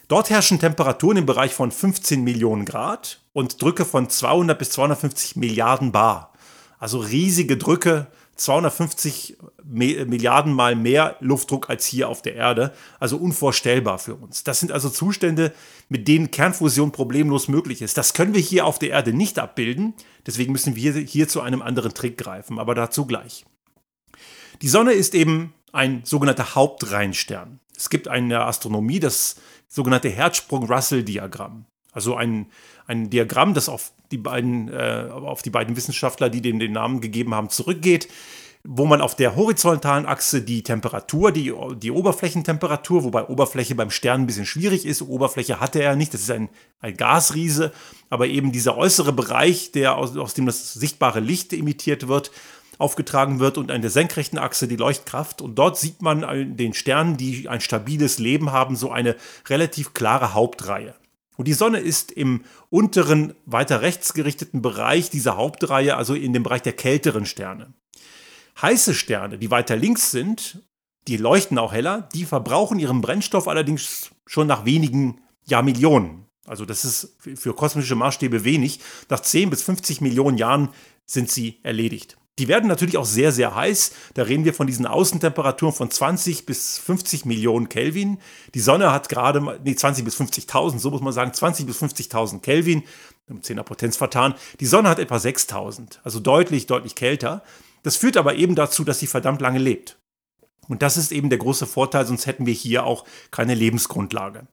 Dort 0.09 0.31
herrschen 0.31 0.59
Temperaturen 0.59 1.19
im 1.19 1.27
Bereich 1.27 1.55
von 1.55 1.71
15 1.71 2.23
Millionen 2.23 2.65
Grad 2.65 3.21
und 3.33 3.63
Drücke 3.63 3.85
von 3.85 4.09
200 4.09 4.59
bis 4.59 4.71
250 4.71 5.37
Milliarden 5.37 5.93
Bar. 5.93 6.33
Also 6.79 6.99
riesige 6.99 7.57
Drücke, 7.57 8.09
250 8.41 9.37
Milliarden 9.65 10.53
mal 10.53 10.75
mehr 10.75 11.17
Luftdruck 11.21 11.69
als 11.69 11.85
hier 11.85 12.09
auf 12.09 12.23
der 12.23 12.35
Erde. 12.35 12.73
Also 12.99 13.17
unvorstellbar 13.17 13.99
für 13.99 14.15
uns. 14.15 14.45
Das 14.45 14.61
sind 14.61 14.73
also 14.73 14.89
Zustände, 14.89 15.53
mit 15.89 16.09
denen 16.09 16.31
Kernfusion 16.31 16.91
problemlos 16.91 17.49
möglich 17.49 17.83
ist. 17.83 17.99
Das 17.99 18.15
können 18.15 18.35
wir 18.35 18.41
hier 18.41 18.67
auf 18.67 18.79
der 18.79 18.91
Erde 18.91 19.13
nicht 19.13 19.39
abbilden. 19.39 19.95
Deswegen 20.27 20.53
müssen 20.53 20.75
wir 20.75 20.93
hier 20.95 21.29
zu 21.29 21.41
einem 21.41 21.63
anderen 21.63 21.95
Trick 21.95 22.17
greifen. 22.17 22.59
Aber 22.59 22.75
dazu 22.75 23.07
gleich. 23.07 23.45
Die 24.63 24.69
Sonne 24.69 24.93
ist 24.93 25.15
eben 25.15 25.55
ein 25.73 26.03
sogenannter 26.05 26.55
Hauptreihenstern. 26.55 27.61
Es 27.77 27.91
gibt 27.91 28.09
eine 28.09 28.45
Astronomie, 28.45 29.01
das 29.01 29.37
sogenannte 29.69 30.09
Herzsprung-Russell-Diagramm. 30.11 31.67
Also 31.93 32.15
ein, 32.15 32.47
ein 32.87 33.11
Diagramm, 33.11 33.55
das 33.55 33.69
auf 33.69 33.93
die 34.11 34.19
beiden, 34.19 34.69
äh, 34.69 35.09
auf 35.11 35.43
die 35.43 35.51
beiden 35.51 35.77
Wissenschaftler, 35.77 36.31
die 36.31 36.41
dem 36.41 36.59
den 36.59 36.73
Namen 36.73 37.01
gegeben 37.01 37.35
haben, 37.35 37.51
zurückgeht, 37.51 38.09
wo 38.63 38.85
man 38.85 39.01
auf 39.01 39.15
der 39.15 39.37
horizontalen 39.37 40.05
Achse 40.05 40.43
die 40.43 40.63
Temperatur, 40.63 41.33
die, 41.33 41.53
die 41.77 41.91
Oberflächentemperatur, 41.91 43.05
wobei 43.05 43.25
Oberfläche 43.25 43.75
beim 43.75 43.91
Stern 43.91 44.23
ein 44.23 44.27
bisschen 44.27 44.45
schwierig 44.45 44.85
ist, 44.85 45.01
Oberfläche 45.01 45.61
hatte 45.61 45.83
er 45.83 45.97
nicht, 45.97 46.13
das 46.13 46.23
ist 46.23 46.31
ein, 46.31 46.51
ein 46.81 46.97
Gasriese, 46.97 47.73
aber 48.11 48.27
eben 48.27 48.53
dieser 48.53 48.77
äußere 48.77 49.13
Bereich, 49.13 49.73
der 49.73 49.97
aus, 49.97 50.17
aus 50.17 50.35
dem 50.35 50.47
das 50.47 50.75
sichtbare 50.75 51.21
Licht 51.21 51.55
emittiert 51.55 52.07
wird, 52.09 52.31
aufgetragen 52.77 53.41
wird 53.41 53.59
und 53.59 53.71
an 53.71 53.83
der 53.83 53.91
senkrechten 53.91 54.39
Achse 54.39 54.67
die 54.67 54.77
Leuchtkraft. 54.77 55.43
Und 55.43 55.55
dort 55.59 55.79
sieht 55.79 56.03
man 56.03 56.57
den 56.57 56.73
Sternen, 56.73 57.17
die 57.17 57.49
ein 57.49 57.61
stabiles 57.61 58.19
Leben 58.19 58.53
haben, 58.53 58.75
so 58.75 58.91
eine 58.91 59.17
relativ 59.49 59.93
klare 59.93 60.35
Hauptreihe. 60.35 60.95
Und 61.37 61.49
die 61.49 61.55
Sonne 61.55 61.79
ist 61.79 62.13
im 62.13 62.45
unteren, 62.69 63.35
weiter 63.47 63.83
rechts 63.83 64.15
gerichteten 64.15 64.63
Bereich 64.63 65.11
dieser 65.11 65.37
Hauptreihe, 65.37 65.97
also 65.97 66.15
in 66.15 66.33
dem 66.33 66.43
Bereich 66.43 66.63
der 66.63 66.75
kälteren 66.75 67.25
Sterne. 67.25 67.73
Heiße 68.61 68.95
Sterne, 68.95 69.39
die 69.39 69.51
weiter 69.51 69.77
links 69.77 70.11
sind, 70.11 70.63
die 71.09 71.17
leuchten 71.17 71.59
auch 71.59 71.73
heller, 71.73 72.09
die 72.15 72.25
verbrauchen 72.25 72.79
ihren 72.79 73.01
Brennstoff 73.01 73.49
allerdings 73.49 74.11
schon 74.27 74.47
nach 74.47 74.65
wenigen 74.65 75.21
Jahrmillionen. 75.47 76.27
Also 76.47 76.65
das 76.65 76.85
ist 76.85 77.17
für 77.21 77.55
kosmische 77.55 77.95
Maßstäbe 77.95 78.45
wenig. 78.45 78.81
Nach 79.09 79.21
10 79.21 79.51
bis 79.51 79.63
50 79.63 80.01
Millionen 80.01 80.37
Jahren 80.37 80.71
sind 81.07 81.31
sie 81.31 81.59
erledigt. 81.63 82.19
Die 82.39 82.49
werden 82.49 82.69
natürlich 82.69 82.97
auch 82.97 83.05
sehr, 83.05 83.33
sehr 83.33 83.55
heiß. 83.55 83.93
Da 84.15 84.23
reden 84.23 84.45
wir 84.45 84.55
von 84.55 84.67
diesen 84.67 84.87
Außentemperaturen 84.87 85.75
von 85.75 85.91
20 85.91 86.47
bis 86.47 86.79
50 86.79 87.27
Millionen 87.27 87.69
Kelvin. 87.69 88.19
Die 88.55 88.61
Sonne 88.61 88.93
hat 88.93 89.11
gerade, 89.11 89.61
nee, 89.63 89.75
20 89.75 90.05
bis 90.05 90.19
50.000, 90.19 90.79
so 90.79 90.91
muss 90.91 91.03
man 91.03 91.13
sagen, 91.13 91.35
20 91.35 91.67
bis 91.67 91.83
50.000 91.83 92.41
Kelvin, 92.41 92.83
um 93.29 93.41
10er 93.41 93.63
Potenz 93.63 93.99
vertan. 93.99 94.35
Die 94.59 94.67
Sonne 94.67 94.89
hat 94.89 94.99
etwa 94.99 95.17
6.000, 95.17 95.99
also 96.03 96.19
deutlich, 96.19 96.67
deutlich 96.67 96.95
kälter. 96.95 97.43
Das 97.83 97.97
führt 97.97 98.17
aber 98.17 98.35
eben 98.35 98.55
dazu, 98.55 98.85
dass 98.85 98.99
sie 98.99 99.07
verdammt 99.07 99.43
lange 99.43 99.59
lebt. 99.59 99.99
Und 100.69 100.83
das 100.83 100.97
ist 100.97 101.13
eben 101.13 101.31
der 101.31 101.39
große 101.39 101.67
Vorteil, 101.67 102.07
sonst 102.07 102.27
hätten 102.27 102.47
wir 102.47 102.55
hier 102.55 102.85
auch 102.85 103.05
keine 103.31 103.55
Lebensgrundlage. 103.55 104.47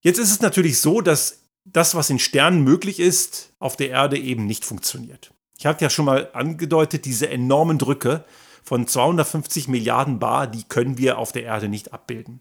Jetzt 0.00 0.18
ist 0.18 0.30
es 0.30 0.40
natürlich 0.40 0.80
so, 0.80 1.00
dass 1.00 1.42
das, 1.64 1.94
was 1.94 2.10
in 2.10 2.18
Sternen 2.18 2.62
möglich 2.62 2.98
ist, 2.98 3.52
auf 3.58 3.76
der 3.76 3.90
Erde 3.90 4.18
eben 4.18 4.46
nicht 4.46 4.64
funktioniert. 4.64 5.32
Ich 5.58 5.66
hatte 5.66 5.84
ja 5.84 5.90
schon 5.90 6.04
mal 6.04 6.30
angedeutet, 6.32 7.04
diese 7.04 7.28
enormen 7.30 7.78
Drücke 7.78 8.24
von 8.62 8.86
250 8.86 9.68
Milliarden 9.68 10.18
Bar, 10.18 10.46
die 10.46 10.64
können 10.64 10.98
wir 10.98 11.18
auf 11.18 11.32
der 11.32 11.44
Erde 11.44 11.68
nicht 11.68 11.92
abbilden. 11.92 12.40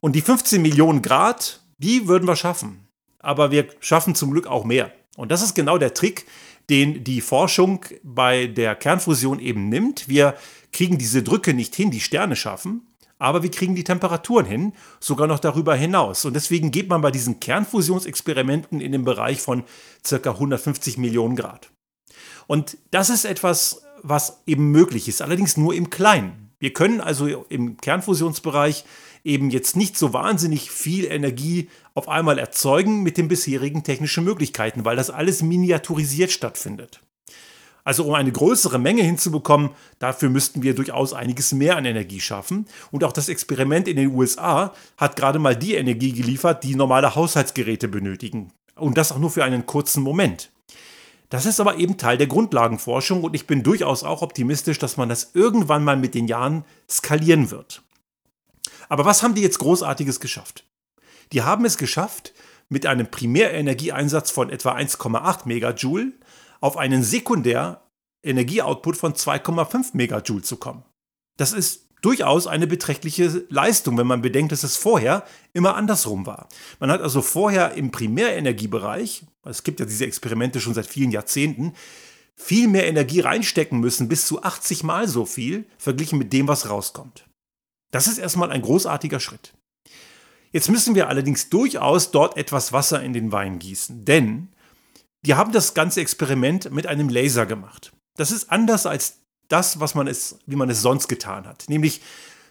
Und 0.00 0.12
die 0.12 0.22
15 0.22 0.60
Millionen 0.62 1.02
Grad, 1.02 1.60
die 1.78 2.08
würden 2.08 2.26
wir 2.26 2.36
schaffen. 2.36 2.88
Aber 3.18 3.50
wir 3.50 3.68
schaffen 3.80 4.14
zum 4.14 4.30
Glück 4.30 4.46
auch 4.46 4.64
mehr. 4.64 4.92
Und 5.16 5.30
das 5.30 5.42
ist 5.42 5.54
genau 5.54 5.78
der 5.78 5.94
Trick, 5.94 6.26
den 6.68 7.04
die 7.04 7.20
Forschung 7.20 7.84
bei 8.02 8.46
der 8.46 8.74
Kernfusion 8.74 9.40
eben 9.40 9.68
nimmt. 9.68 10.08
Wir 10.08 10.34
kriegen 10.72 10.98
diese 10.98 11.22
Drücke 11.22 11.54
nicht 11.54 11.74
hin, 11.74 11.90
die 11.90 12.00
Sterne 12.00 12.36
schaffen, 12.36 12.86
aber 13.18 13.42
wir 13.42 13.50
kriegen 13.50 13.74
die 13.74 13.84
Temperaturen 13.84 14.46
hin, 14.46 14.72
sogar 15.00 15.26
noch 15.26 15.38
darüber 15.38 15.74
hinaus. 15.74 16.24
Und 16.24 16.34
deswegen 16.34 16.70
geht 16.70 16.88
man 16.88 17.00
bei 17.00 17.10
diesen 17.10 17.40
Kernfusionsexperimenten 17.40 18.80
in 18.80 18.92
den 18.92 19.04
Bereich 19.04 19.40
von 19.40 19.64
ca. 20.02 20.30
150 20.30 20.98
Millionen 20.98 21.36
Grad. 21.36 21.70
Und 22.46 22.78
das 22.90 23.10
ist 23.10 23.24
etwas, 23.24 23.82
was 24.02 24.42
eben 24.46 24.70
möglich 24.70 25.08
ist, 25.08 25.22
allerdings 25.22 25.56
nur 25.56 25.74
im 25.74 25.90
Kleinen. 25.90 26.50
Wir 26.58 26.72
können 26.72 27.00
also 27.00 27.26
im 27.48 27.76
Kernfusionsbereich 27.76 28.84
eben 29.24 29.50
jetzt 29.50 29.76
nicht 29.76 29.98
so 29.98 30.12
wahnsinnig 30.12 30.70
viel 30.70 31.04
Energie 31.04 31.68
auf 31.94 32.08
einmal 32.08 32.38
erzeugen 32.38 33.02
mit 33.02 33.18
den 33.18 33.28
bisherigen 33.28 33.82
technischen 33.82 34.24
Möglichkeiten, 34.24 34.84
weil 34.84 34.96
das 34.96 35.10
alles 35.10 35.42
miniaturisiert 35.42 36.30
stattfindet. 36.30 37.00
Also 37.86 38.04
um 38.04 38.14
eine 38.14 38.32
größere 38.32 38.80
Menge 38.80 39.02
hinzubekommen, 39.02 39.70
dafür 40.00 40.28
müssten 40.28 40.62
wir 40.62 40.74
durchaus 40.74 41.12
einiges 41.12 41.52
mehr 41.52 41.76
an 41.76 41.84
Energie 41.84 42.18
schaffen. 42.18 42.66
Und 42.90 43.04
auch 43.04 43.12
das 43.12 43.28
Experiment 43.28 43.86
in 43.86 43.96
den 43.96 44.12
USA 44.12 44.72
hat 44.96 45.14
gerade 45.14 45.38
mal 45.38 45.54
die 45.54 45.74
Energie 45.74 46.12
geliefert, 46.12 46.64
die 46.64 46.74
normale 46.74 47.14
Haushaltsgeräte 47.14 47.86
benötigen. 47.86 48.52
Und 48.74 48.98
das 48.98 49.12
auch 49.12 49.18
nur 49.18 49.30
für 49.30 49.44
einen 49.44 49.66
kurzen 49.66 50.02
Moment. 50.02 50.50
Das 51.28 51.46
ist 51.46 51.60
aber 51.60 51.76
eben 51.76 51.98
Teil 51.98 52.18
der 52.18 52.28
Grundlagenforschung 52.28 53.24
und 53.24 53.34
ich 53.34 53.46
bin 53.46 53.62
durchaus 53.62 54.04
auch 54.04 54.22
optimistisch, 54.22 54.78
dass 54.78 54.96
man 54.96 55.08
das 55.08 55.32
irgendwann 55.34 55.84
mal 55.84 55.96
mit 55.96 56.14
den 56.14 56.28
Jahren 56.28 56.64
skalieren 56.88 57.50
wird. 57.50 57.82
Aber 58.88 59.04
was 59.04 59.22
haben 59.22 59.34
die 59.34 59.42
jetzt 59.42 59.58
Großartiges 59.58 60.20
geschafft? 60.20 60.64
Die 61.32 61.42
haben 61.42 61.64
es 61.64 61.76
geschafft, 61.76 62.32
mit 62.68 62.86
einem 62.86 63.10
Primärenergieeinsatz 63.10 64.30
von 64.30 64.50
etwa 64.50 64.74
1,8 64.74 65.46
Megajoule 65.46 66.12
auf 66.60 66.76
einen 66.76 67.02
Sekundär-Energieoutput 67.02 68.96
von 68.96 69.14
2,5 69.14 69.90
Megajoule 69.92 70.42
zu 70.42 70.56
kommen. 70.56 70.84
Das 71.36 71.52
ist 71.52 71.85
durchaus 72.02 72.46
eine 72.46 72.66
beträchtliche 72.66 73.44
Leistung, 73.48 73.98
wenn 73.98 74.06
man 74.06 74.22
bedenkt, 74.22 74.52
dass 74.52 74.62
es 74.62 74.76
vorher 74.76 75.24
immer 75.52 75.76
andersrum 75.76 76.26
war. 76.26 76.48
Man 76.78 76.90
hat 76.90 77.00
also 77.00 77.22
vorher 77.22 77.74
im 77.74 77.90
Primärenergiebereich, 77.90 79.24
es 79.44 79.62
gibt 79.62 79.80
ja 79.80 79.86
diese 79.86 80.06
Experimente 80.06 80.60
schon 80.60 80.74
seit 80.74 80.86
vielen 80.86 81.10
Jahrzehnten, 81.10 81.74
viel 82.34 82.68
mehr 82.68 82.86
Energie 82.86 83.20
reinstecken 83.20 83.80
müssen, 83.80 84.08
bis 84.08 84.26
zu 84.26 84.42
80 84.42 84.84
Mal 84.84 85.08
so 85.08 85.24
viel, 85.24 85.64
verglichen 85.78 86.18
mit 86.18 86.32
dem, 86.32 86.48
was 86.48 86.68
rauskommt. 86.68 87.26
Das 87.90 88.06
ist 88.06 88.18
erstmal 88.18 88.50
ein 88.50 88.62
großartiger 88.62 89.20
Schritt. 89.20 89.54
Jetzt 90.52 90.68
müssen 90.68 90.94
wir 90.94 91.08
allerdings 91.08 91.48
durchaus 91.48 92.10
dort 92.10 92.36
etwas 92.36 92.72
Wasser 92.72 93.02
in 93.02 93.12
den 93.12 93.32
Wein 93.32 93.58
gießen, 93.58 94.04
denn 94.04 94.48
die 95.24 95.34
haben 95.34 95.52
das 95.52 95.74
ganze 95.74 96.00
Experiment 96.00 96.70
mit 96.70 96.86
einem 96.86 97.08
Laser 97.08 97.46
gemacht. 97.46 97.92
Das 98.16 98.30
ist 98.30 98.50
anders 98.50 98.86
als 98.86 99.18
das, 99.48 99.80
was 99.80 99.94
man 99.94 100.06
es, 100.06 100.38
wie 100.46 100.56
man 100.56 100.70
es 100.70 100.82
sonst 100.82 101.08
getan 101.08 101.46
hat. 101.46 101.64
Nämlich 101.68 102.00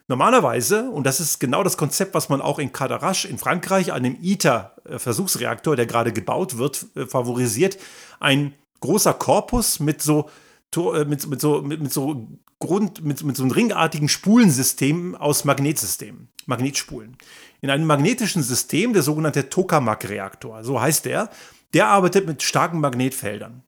normalerweise, 0.07 0.89
und 0.89 1.05
das 1.05 1.19
ist 1.19 1.39
genau 1.39 1.63
das 1.63 1.77
Konzept, 1.77 2.13
was 2.13 2.29
man 2.29 2.41
auch 2.41 2.59
in 2.59 2.71
Cadarache 2.71 3.27
in 3.27 3.37
Frankreich 3.37 3.93
an 3.93 4.03
dem 4.03 4.17
ITER-Versuchsreaktor, 4.21 5.75
der 5.75 5.85
gerade 5.85 6.13
gebaut 6.13 6.57
wird, 6.57 6.85
äh, 6.95 7.05
favorisiert, 7.05 7.77
ein 8.19 8.53
großer 8.79 9.13
Korpus 9.13 9.79
mit 9.79 10.01
so 10.01 10.29
äh, 10.75 11.05
mit, 11.05 11.27
mit, 11.27 11.41
so, 11.41 11.61
mit, 11.61 11.81
mit 11.81 11.93
so 11.93 12.27
Grund, 12.59 13.03
mit, 13.03 13.23
mit 13.23 13.35
so 13.35 13.43
einem 13.43 13.51
ringartigen 13.51 14.09
Spulensystem 14.09 15.15
aus 15.15 15.45
Magnetsystemen, 15.45 16.29
Magnetspulen. 16.45 17.17
In 17.61 17.69
einem 17.69 17.85
magnetischen 17.85 18.43
System, 18.43 18.93
der 18.93 19.01
sogenannte 19.01 19.49
Tokamak-Reaktor, 19.49 20.63
so 20.63 20.79
heißt 20.79 21.05
der, 21.05 21.29
der 21.73 21.87
arbeitet 21.87 22.27
mit 22.27 22.43
starken 22.43 22.79
Magnetfeldern. 22.79 23.63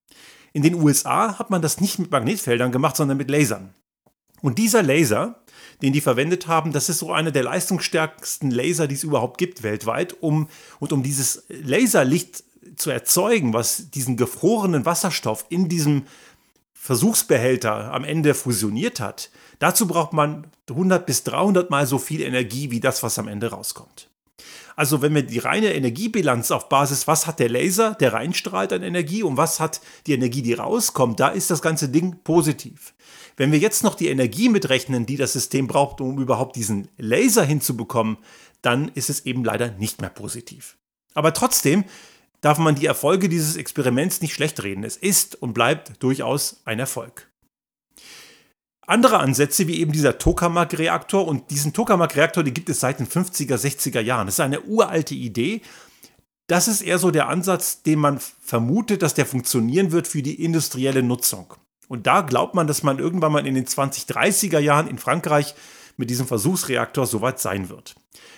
In 0.57 0.63
den 0.63 0.73
USA 0.73 1.37
hat 1.37 1.51
man 1.51 1.61
das 1.61 1.79
nicht 1.81 1.99
mit 1.99 2.09
Magnetfeldern 2.09 2.71
gemacht, 2.71 2.95
sondern 2.95 3.17
mit 3.17 3.29
Lasern. 3.29 3.75
Und 4.41 4.57
dieser 4.57 4.81
Laser, 4.81 5.43
den 5.83 5.93
die 5.93 6.01
verwendet 6.01 6.47
haben, 6.47 6.73
das 6.73 6.89
ist 6.89 6.97
so 6.97 7.11
einer 7.13 7.29
der 7.29 7.43
leistungsstärksten 7.43 8.49
Laser, 8.49 8.87
die 8.87 8.95
es 8.95 9.03
überhaupt 9.03 9.37
gibt 9.37 9.61
weltweit. 9.61 10.15
Um, 10.19 10.49
und 10.79 10.93
um 10.93 11.03
dieses 11.03 11.43
Laserlicht 11.49 12.43
zu 12.75 12.89
erzeugen, 12.89 13.53
was 13.53 13.91
diesen 13.91 14.17
gefrorenen 14.17 14.83
Wasserstoff 14.83 15.45
in 15.49 15.69
diesem 15.69 16.07
Versuchsbehälter 16.73 17.93
am 17.93 18.03
Ende 18.03 18.33
fusioniert 18.33 18.99
hat, 18.99 19.29
dazu 19.59 19.85
braucht 19.85 20.13
man 20.13 20.47
100 20.71 21.05
bis 21.05 21.23
300 21.23 21.69
mal 21.69 21.85
so 21.85 21.99
viel 21.99 22.21
Energie 22.21 22.71
wie 22.71 22.79
das, 22.79 23.03
was 23.03 23.19
am 23.19 23.27
Ende 23.27 23.51
rauskommt. 23.51 24.09
Also 24.77 25.01
wenn 25.01 25.15
wir 25.15 25.23
die 25.23 25.39
reine 25.39 25.73
Energiebilanz 25.73 26.51
auf 26.51 26.69
Basis, 26.69 27.07
was 27.07 27.25
hat 27.25 27.39
der 27.39 27.49
Laser, 27.49 27.95
der 27.95 28.13
reinstrahlt 28.13 28.71
an 28.71 28.83
Energie 28.83 29.23
und 29.23 29.35
was 29.35 29.59
hat 29.59 29.81
die 30.05 30.13
Energie, 30.13 30.43
die 30.43 30.53
rauskommt, 30.53 31.19
da 31.19 31.29
ist 31.29 31.49
das 31.49 31.63
ganze 31.63 31.89
Ding 31.89 32.19
positiv. 32.23 32.93
Wenn 33.37 33.51
wir 33.51 33.57
jetzt 33.57 33.83
noch 33.83 33.95
die 33.95 34.07
Energie 34.07 34.49
mitrechnen, 34.49 35.07
die 35.07 35.17
das 35.17 35.33
System 35.33 35.65
braucht, 35.65 35.99
um 35.99 36.21
überhaupt 36.21 36.55
diesen 36.55 36.89
Laser 36.97 37.43
hinzubekommen, 37.43 38.17
dann 38.61 38.89
ist 38.89 39.09
es 39.09 39.25
eben 39.25 39.43
leider 39.43 39.71
nicht 39.71 39.99
mehr 39.99 40.11
positiv. 40.11 40.77
Aber 41.15 41.33
trotzdem 41.33 41.83
darf 42.41 42.59
man 42.59 42.75
die 42.75 42.85
Erfolge 42.85 43.29
dieses 43.29 43.55
Experiments 43.55 44.21
nicht 44.21 44.35
schlecht 44.35 44.61
reden. 44.61 44.83
Es 44.83 44.95
ist 44.95 45.41
und 45.41 45.53
bleibt 45.53 46.03
durchaus 46.03 46.61
ein 46.65 46.77
Erfolg. 46.77 47.26
Andere 48.89 49.19
Ansätze, 49.19 49.67
wie 49.67 49.81
eben 49.81 49.91
dieser 49.91 50.17
Tokamak-Reaktor, 50.17 51.27
und 51.27 51.51
diesen 51.51 51.73
Tokamak-Reaktor, 51.73 52.41
die 52.41 52.53
gibt 52.53 52.69
es 52.69 52.79
seit 52.79 52.99
den 52.99 53.07
50er, 53.07 53.55
60er 53.55 53.99
Jahren. 53.99 54.27
Das 54.27 54.35
ist 54.35 54.39
eine 54.39 54.61
uralte 54.61 55.13
Idee. 55.13 55.61
Das 56.47 56.69
ist 56.69 56.81
eher 56.81 56.97
so 56.97 57.11
der 57.11 57.27
Ansatz, 57.27 57.83
den 57.83 57.99
man 57.99 58.21
vermutet, 58.41 59.01
dass 59.01 59.13
der 59.13 59.25
funktionieren 59.25 59.91
wird 59.91 60.07
für 60.07 60.21
die 60.21 60.41
industrielle 60.41 61.03
Nutzung. 61.03 61.53
Und 61.89 62.07
da 62.07 62.21
glaubt 62.21 62.55
man, 62.55 62.65
dass 62.65 62.81
man 62.81 62.97
irgendwann 62.97 63.33
mal 63.33 63.45
in 63.45 63.55
den 63.55 63.65
2030er 63.65 64.59
Jahren 64.59 64.87
in 64.87 64.99
Frankreich 64.99 65.53
mit 65.97 66.09
diesem 66.09 66.25
Versuchsreaktor 66.25 67.07
soweit 67.07 67.41
sein 67.41 67.67
wird. 67.67 67.95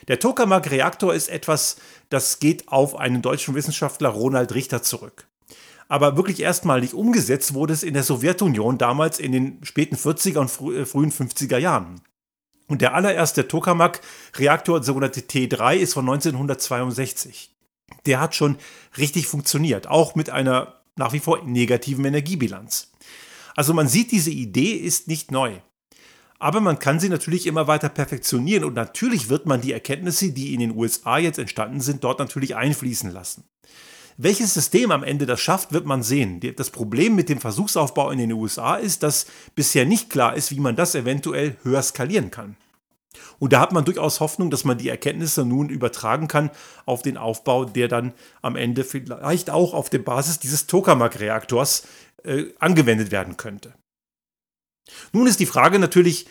Der 0.07 0.19
Tokamak-Reaktor 0.19 1.13
ist 1.13 1.29
etwas, 1.29 1.75
das 2.09 2.39
geht 2.39 2.69
auf 2.69 2.95
einen 2.95 3.21
deutschen 3.21 3.53
Wissenschaftler 3.53 4.09
Ronald 4.09 4.55
Richter 4.55 4.81
zurück 4.81 5.28
aber 5.87 6.15
wirklich 6.15 6.39
erstmalig 6.41 6.93
umgesetzt 6.93 7.53
wurde 7.53 7.73
es 7.73 7.83
in 7.83 7.95
der 7.95 8.03
Sowjetunion 8.03 8.77
damals 8.77 9.19
in 9.19 9.31
den 9.31 9.59
späten 9.63 9.95
40er 9.95 10.37
und 10.37 10.49
frü 10.49 10.81
äh, 10.81 10.85
frühen 10.85 11.11
50er 11.11 11.57
Jahren. 11.57 12.01
Und 12.67 12.81
der 12.81 12.93
allererste 12.93 13.47
Tokamak-Reaktor, 13.47 14.83
sogenannte 14.83 15.21
T3, 15.21 15.77
ist 15.77 15.93
von 15.93 16.07
1962. 16.07 17.55
der 18.05 18.19
hat 18.19 18.35
schon 18.35 18.57
richtig 18.97 19.25
funktioniert, 19.25 19.87
auch 19.87 20.13
mit 20.13 20.29
einer 20.29 20.75
nach 20.95 21.13
wie 21.13 21.19
vor 21.19 21.43
negativen 21.43 22.05
Energiebilanz. 22.05 22.91
Also 23.55 23.73
man 23.73 23.87
sieht, 23.87 24.11
diese 24.11 24.29
Idee 24.29 24.73
ist 24.73 25.07
nicht 25.07 25.31
neu. 25.31 25.59
Aber 26.37 26.61
man 26.61 26.79
kann 26.79 26.99
sie 26.99 27.09
natürlich 27.09 27.47
immer 27.47 27.67
weiter 27.67 27.89
perfektionieren 27.89 28.63
und 28.63 28.75
natürlich 28.75 29.27
wird 29.27 29.45
man 29.45 29.61
die 29.61 29.73
Erkenntnisse, 29.73 30.31
die 30.31 30.53
in 30.53 30.61
den 30.61 30.75
USA 30.75 31.17
jetzt 31.17 31.39
entstanden 31.39 31.81
sind, 31.81 32.03
dort 32.03 32.19
natürlich 32.19 32.55
einfließen 32.55 33.11
lassen. 33.11 33.43
Welches 34.21 34.53
System 34.53 34.91
am 34.91 35.05
Ende 35.05 35.25
das 35.25 35.39
schafft, 35.39 35.71
wird 35.71 35.85
man 35.85 36.03
sehen. 36.03 36.41
Das 36.57 36.71
Problem 36.71 37.15
mit 37.15 37.29
dem 37.29 37.39
Versuchsaufbau 37.39 38.11
in 38.11 38.17
den 38.17 38.33
USA 38.33 38.75
ist, 38.75 39.01
dass 39.01 39.27
bisher 39.55 39.85
nicht 39.85 40.09
klar 40.09 40.35
ist, 40.35 40.51
wie 40.51 40.59
man 40.59 40.75
das 40.75 40.93
eventuell 40.93 41.55
höher 41.63 41.81
skalieren 41.81 42.29
kann. 42.29 42.57
Und 43.39 43.53
da 43.53 43.61
hat 43.61 43.71
man 43.71 43.85
durchaus 43.85 44.19
Hoffnung, 44.19 44.51
dass 44.51 44.65
man 44.65 44.77
die 44.77 44.89
Erkenntnisse 44.89 45.45
nun 45.45 45.69
übertragen 45.69 46.27
kann 46.27 46.51
auf 46.85 47.01
den 47.01 47.15
Aufbau, 47.15 47.63
der 47.63 47.87
dann 47.87 48.11
am 48.41 48.57
Ende 48.57 48.83
vielleicht 48.83 49.49
auch 49.49 49.73
auf 49.73 49.89
der 49.89 49.99
Basis 49.99 50.37
dieses 50.37 50.67
Tokamak-Reaktors 50.67 51.87
äh, 52.25 52.47
angewendet 52.59 53.11
werden 53.11 53.37
könnte. 53.37 53.73
Nun 55.13 55.27
ist 55.27 55.39
die 55.39 55.45
Frage 55.45 55.79
natürlich, 55.79 56.27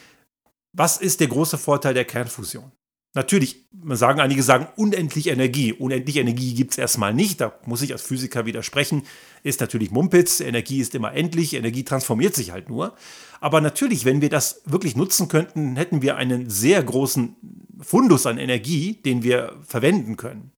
was 0.74 0.98
ist 0.98 1.20
der 1.20 1.28
große 1.28 1.56
Vorteil 1.56 1.94
der 1.94 2.04
Kernfusion? 2.04 2.70
Natürlich, 3.14 3.66
man 3.72 3.96
sagen, 3.96 4.20
einige 4.20 4.42
sagen 4.42 4.68
unendlich 4.76 5.28
Energie. 5.28 5.72
Unendlich 5.72 6.16
Energie 6.16 6.54
gibt 6.54 6.72
es 6.72 6.78
erstmal 6.78 7.14
nicht, 7.14 7.40
da 7.40 7.58
muss 7.64 7.82
ich 7.82 7.92
als 7.92 8.02
Physiker 8.02 8.44
widersprechen. 8.44 9.02
Ist 9.42 9.60
natürlich 9.60 9.90
Mumpitz, 9.90 10.40
Energie 10.40 10.80
ist 10.80 10.94
immer 10.94 11.14
endlich, 11.14 11.54
Energie 11.54 11.84
transformiert 11.84 12.34
sich 12.34 12.50
halt 12.50 12.68
nur. 12.68 12.94
Aber 13.40 13.60
natürlich, 13.60 14.04
wenn 14.04 14.20
wir 14.20 14.28
das 14.28 14.62
wirklich 14.66 14.94
nutzen 14.94 15.28
könnten, 15.28 15.76
hätten 15.76 16.02
wir 16.02 16.16
einen 16.16 16.50
sehr 16.50 16.82
großen 16.82 17.36
Fundus 17.80 18.26
an 18.26 18.38
Energie, 18.38 18.94
den 18.94 19.22
wir 19.22 19.56
verwenden 19.66 20.16
können. 20.16 20.52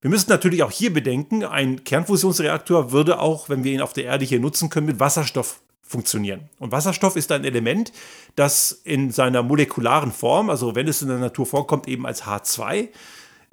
Wir 0.00 0.10
müssen 0.10 0.28
natürlich 0.28 0.62
auch 0.62 0.70
hier 0.70 0.92
bedenken, 0.92 1.44
ein 1.44 1.84
Kernfusionsreaktor 1.84 2.92
würde 2.92 3.20
auch, 3.20 3.48
wenn 3.48 3.64
wir 3.64 3.72
ihn 3.72 3.80
auf 3.80 3.94
der 3.94 4.04
Erde 4.04 4.26
hier 4.26 4.40
nutzen 4.40 4.68
können, 4.68 4.86
mit 4.86 5.00
Wasserstoff 5.00 5.62
funktionieren. 5.84 6.48
Und 6.58 6.72
Wasserstoff 6.72 7.14
ist 7.16 7.30
ein 7.30 7.44
Element, 7.44 7.92
das 8.36 8.80
in 8.84 9.10
seiner 9.10 9.42
molekularen 9.42 10.12
Form, 10.12 10.50
also 10.50 10.74
wenn 10.74 10.88
es 10.88 11.02
in 11.02 11.08
der 11.08 11.18
Natur 11.18 11.46
vorkommt, 11.46 11.86
eben 11.86 12.06
als 12.06 12.24
H2, 12.24 12.88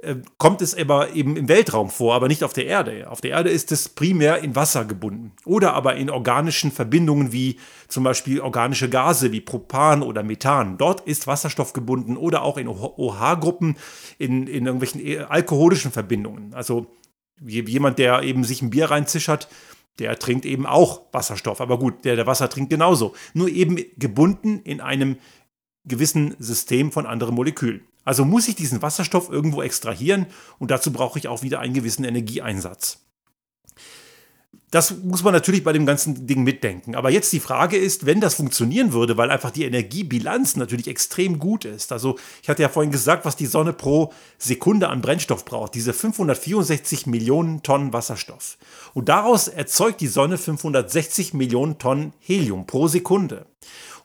äh, 0.02 0.16
kommt 0.40 0.62
es 0.62 0.76
aber 0.76 1.14
eben 1.14 1.36
im 1.36 1.48
Weltraum 1.48 1.90
vor, 1.90 2.16
aber 2.16 2.28
nicht 2.28 2.44
auf 2.44 2.54
der 2.54 2.66
Erde. 2.66 3.12
Auf 3.12 3.22
der 3.22 3.32
Erde 3.32 3.52
ist 3.52 3.72
es 3.72 3.90
primär 3.90 4.40
in 4.40 4.56
Wasser 4.56 4.86
gebunden 4.86 5.34
oder 5.46 5.74
aber 5.74 5.96
in 5.96 6.10
organischen 6.10 6.72
Verbindungen 6.72 7.32
wie 7.32 7.58
zum 7.88 8.04
Beispiel 8.04 8.40
organische 8.40 8.90
Gase 8.90 9.32
wie 9.32 9.42
Propan 9.42 10.02
oder 10.02 10.24
Methan. 10.24 10.78
Dort 10.78 11.02
ist 11.02 11.28
Wasserstoff 11.28 11.74
gebunden 11.74 12.18
oder 12.18 12.42
auch 12.42 12.58
in 12.58 12.68
OH-Gruppen 12.68 13.78
in, 14.18 14.48
in 14.48 14.66
irgendwelchen 14.66 15.06
äh, 15.06 15.20
alkoholischen 15.20 15.92
Verbindungen. 15.92 16.54
Also 16.56 16.88
jemand, 17.46 18.00
der 18.00 18.24
eben 18.24 18.44
sich 18.44 18.62
ein 18.62 18.70
Bier 18.70 18.90
reinzischert, 18.90 19.48
der 20.01 20.17
trinkt 20.17 20.46
eben 20.46 20.65
auch 20.65 21.01
Wasserstoff. 21.12 21.62
Aber 21.62 21.77
gut, 21.77 22.03
der, 22.05 22.15
der 22.15 22.25
Wasser 22.25 22.50
trinkt 22.50 22.72
genauso. 22.72 23.13
Nur 23.36 23.50
eben 23.50 23.77
gebunden 23.98 24.60
in 24.63 24.81
einem 24.81 25.17
gewissen 25.86 26.36
System 26.39 26.91
von 26.91 27.05
anderen 27.05 27.36
Molekülen. 27.36 27.81
Also 28.03 28.25
muss 28.25 28.48
ich 28.48 28.55
diesen 28.55 28.81
Wasserstoff 28.81 29.29
irgendwo 29.29 29.62
extrahieren 29.62 30.25
und 30.58 30.72
dazu 30.72 30.91
brauche 30.91 31.20
ich 31.20 31.27
auch 31.27 31.43
wieder 31.43 31.60
einen 31.60 31.75
gewissen 31.75 32.03
Energieeinsatz. 32.03 33.05
Das 34.72 34.96
muss 35.04 35.22
man 35.22 35.34
natürlich 35.34 35.66
bei 35.66 35.74
dem 35.74 35.86
ganzen 35.86 36.25
Ding 36.28 36.44
mitdenken. 36.44 36.96
Aber 36.96 37.10
jetzt 37.10 37.34
die 37.34 37.42
Frage 37.42 37.75
ist, 37.75 38.06
wenn 38.06 38.22
das 38.22 38.36
funktionieren 38.36 38.94
würde, 38.94 39.18
weil 39.18 39.30
einfach 39.30 39.51
die 39.51 39.66
Energiebilanz 39.66 40.56
natürlich 40.56 40.88
extrem 40.88 41.40
gut 41.40 41.66
ist. 41.66 41.92
Also 41.92 42.18
ich 42.42 42.48
hatte 42.48 42.62
ja 42.62 42.70
vorhin 42.70 42.92
gesagt, 42.92 43.25
was 43.25 43.36
die 43.36 43.48
Sonne 43.48 43.74
pro 43.74 44.13
Sekunde 44.38 44.88
an 44.88 45.01
Brennstoff 45.01 45.44
braucht. 45.44 45.75
Diese 45.75 45.92
564 45.92 47.06
Millionen 47.06 47.63
Tonnen 47.63 47.92
Wasserstoff. 47.92 48.58
Und 48.94 49.10
daraus 49.10 49.50
erzeugt 49.50 50.00
die 50.00 50.08
Sonne 50.08 50.38
560 50.38 51.34
Millionen 51.34 51.78
Tonnen 51.78 52.13
Helium 52.22 52.66
pro 52.66 52.88
Sekunde. 52.88 53.48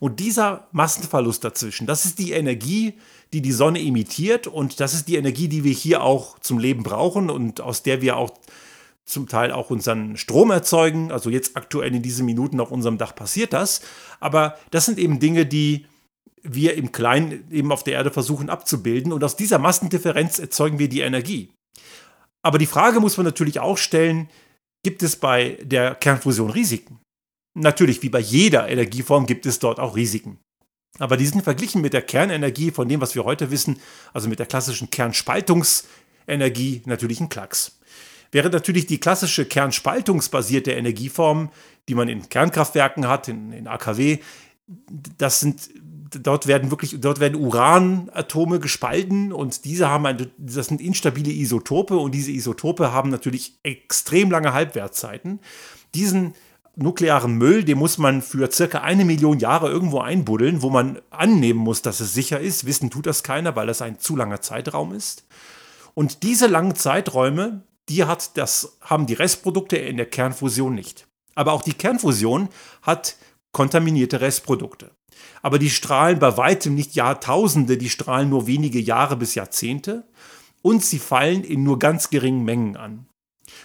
Und 0.01 0.19
dieser 0.19 0.67
Massenverlust 0.73 1.45
dazwischen, 1.45 1.87
das 1.87 2.05
ist 2.05 2.19
die 2.19 2.33
Energie, 2.33 2.95
die 3.33 3.41
die 3.41 3.53
Sonne 3.53 3.81
emittiert 3.81 4.49
und 4.49 4.81
das 4.81 4.95
ist 4.95 5.07
die 5.07 5.17
Energie, 5.17 5.49
die 5.49 5.63
wir 5.63 5.73
hier 5.73 6.03
auch 6.03 6.39
zum 6.41 6.59
Leben 6.59 6.83
brauchen 6.83 7.31
und 7.31 7.61
aus 7.61 7.83
der 7.83 8.03
wir 8.03 8.17
auch 8.17 8.33
zum 9.07 9.29
Teil 9.29 9.53
auch 9.53 9.71
unseren 9.71 10.17
Strom 10.17 10.51
erzeugen. 10.51 11.13
Also 11.13 11.31
jetzt 11.31 11.57
aktuell 11.57 11.95
in 11.95 12.03
diesen 12.03 12.27
Minuten 12.27 12.61
auf 12.61 12.73
unserem 12.73 12.99
Dach 12.99 13.15
passiert 13.15 13.53
das. 13.53 13.81
Aber 14.21 14.59
das 14.71 14.85
sind 14.85 14.99
eben 14.99 15.21
Dinge, 15.21 15.47
die 15.47 15.87
wir 16.43 16.75
im 16.75 16.93
Kleinen 16.93 17.51
eben 17.51 17.73
auf 17.73 17.85
der 17.85 17.95
Erde 17.95 18.11
versuchen 18.11 18.51
abzubilden. 18.51 19.13
Und 19.13 19.23
aus 19.25 19.37
dieser 19.37 19.59
Massendifferenz 19.59 20.39
erzeugen 20.39 20.79
wir 20.79 20.89
die 20.89 21.01
Energie. 21.01 21.51
Aber 22.43 22.59
die 22.59 22.67
Frage 22.67 23.01
muss 23.01 23.17
man 23.17 23.27
natürlich 23.27 23.61
auch 23.61 23.79
stellen, 23.79 24.29
gibt 24.85 25.03
es 25.03 25.17
bei 25.17 25.59
der 25.63 25.95
Kernfusion 25.95 26.51
Risiken? 26.51 27.01
Natürlich, 27.59 28.03
wie 28.03 28.09
bei 28.09 28.21
jeder 28.21 28.69
Energieform 28.69 29.27
gibt 29.27 29.47
es 29.47 29.59
dort 29.59 29.81
auch 29.81 29.97
Risiken. 29.97 30.39
Aber 30.99 31.17
die 31.17 31.27
sind 31.27 31.43
verglichen 31.43 31.81
mit 31.83 31.93
der 31.93 32.03
Kernenergie 32.03 32.71
von 32.71 32.89
dem, 32.89 33.01
was 33.01 33.15
wir 33.15 33.25
heute 33.25 33.51
wissen, 33.51 33.81
also 34.13 34.29
mit 34.29 34.39
der 34.39 34.47
klassischen 34.47 34.91
Kernspaltungsenergie, 34.91 36.83
natürlich 36.87 37.21
ein 37.21 37.29
Klacks. 37.29 37.79
Während 38.33 38.53
natürlich 38.53 38.87
die 38.87 38.99
klassische 38.99 39.45
kernspaltungsbasierte 39.45 40.73
Energieform, 40.73 41.51
die 41.89 41.95
man 41.95 42.09
in 42.09 42.29
Kernkraftwerken 42.29 43.09
hat, 43.09 43.29
in, 43.29 43.53
in 43.53 43.67
AKW, 43.69 44.19
das 45.19 45.41
sind 45.41 45.71
dort 46.11 46.47
werden 46.47 46.71
wirklich, 46.71 47.01
dort 47.01 47.21
werden 47.21 47.41
Uranatome 47.41 48.61
gespalten 48.61 49.33
und 49.33 49.65
diese 49.65 49.89
haben 49.89 50.07
eine, 50.07 50.31
das 50.39 50.67
sind 50.67 50.81
instabile 50.81 51.33
Isotope 51.33 51.97
und 51.97 52.15
diese 52.15 52.33
Isotope 52.33 52.93
haben 52.93 53.11
natürlich 53.11 53.59
extrem 53.63 54.31
lange 54.31 54.53
Halbwertzeiten. 54.53 55.41
Diesen 55.95 56.35
nuklearen 56.77 57.37
Müll, 57.37 57.65
den 57.65 57.79
muss 57.79 57.99
man 57.99 58.23
für 58.23 58.51
circa 58.53 58.81
eine 58.83 59.05
Million 59.05 59.39
Jahre 59.39 59.71
irgendwo 59.71 60.01
einbuddeln, 60.01 60.63
wo 60.63 60.71
man 60.71 61.01
annehmen 61.11 61.59
muss, 61.59 61.83
dass 61.83 62.01
es 62.01 62.13
sicher 62.13 62.39
ist. 62.39 62.67
Wissen 62.67 62.91
tut 62.91 63.07
das 63.07 63.23
keiner, 63.23 63.57
weil 63.57 63.67
das 63.67 63.83
ein 63.83 63.99
zu 63.99 64.15
langer 64.15 64.43
Zeitraum 64.43 64.93
ist. 64.93 65.27
Und 65.95 66.23
diese 66.23 66.47
langen 66.47 66.75
Zeiträume, 66.75 67.63
die 67.89 68.05
hat 68.05 68.37
das, 68.37 68.79
haben 68.81 69.07
die 69.07 69.15
Restprodukte 69.15 69.77
in 69.77 69.97
der 69.97 70.07
Kernfusion 70.07 70.75
nicht. 70.75 71.07
Aber 71.35 71.53
auch 71.53 71.63
die 71.63 71.75
Kernfusion 71.75 72.49
hat 72.83 73.17
kontaminierte 73.53 74.21
Restprodukte. 74.21 74.91
Aber 75.43 75.59
die 75.59 75.71
strahlen 75.71 76.19
bei 76.19 76.37
weitem 76.37 76.75
nicht 76.75 76.95
Jahrtausende, 76.95 77.79
die 77.79 77.91
strahlen 77.91 78.29
nur 78.29 78.47
wenige 78.47 78.81
Jahre 78.81 79.17
bis 79.17 79.35
Jahrzehnte 79.35 80.05
und 80.63 80.85
sie 80.85 80.99
fallen 80.99 81.45
in 81.45 81.63
nur 81.63 81.79
ganz 81.79 82.11
geringen 82.11 82.45
Mengen 82.45 82.77
an. 82.77 83.07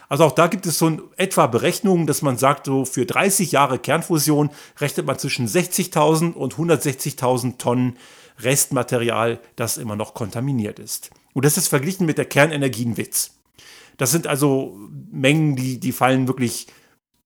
Also 0.08 0.26
auch 0.26 0.34
da 0.34 0.48
gibt 0.48 0.66
es 0.66 0.78
so 0.78 0.88
ein 0.88 1.02
etwa 1.18 1.48
Berechnungen, 1.48 2.06
dass 2.06 2.22
man 2.22 2.38
sagt, 2.38 2.68
so 2.68 2.86
für 2.86 3.06
30 3.06 3.52
Jahre 3.52 3.80
Kernfusion 3.80 4.52
rechnet 4.80 5.06
man 5.06 5.18
zwischen 5.18 5.48
60.000 5.48 6.34
und 6.34 6.56
160.000 6.56 7.58
Tonnen 7.58 7.98
Restmaterial, 8.40 9.40
das 9.56 9.78
immer 9.78 9.96
noch 9.96 10.14
kontaminiert 10.14 10.80
ist. 10.80 11.12
Und 11.34 11.46
das 11.46 11.58
ist 11.58 11.68
verglichen 11.68 12.06
mit 12.06 12.18
der 12.18 12.26
Kernenergie 12.26 12.86
ein 12.86 12.98
Witz. 12.98 13.41
Das 14.02 14.12
sind 14.12 14.28
also 14.28 14.78
Mengen, 15.12 15.56
die, 15.56 15.80
die 15.80 15.92
fallen 15.92 16.28
wirklich, 16.28 16.68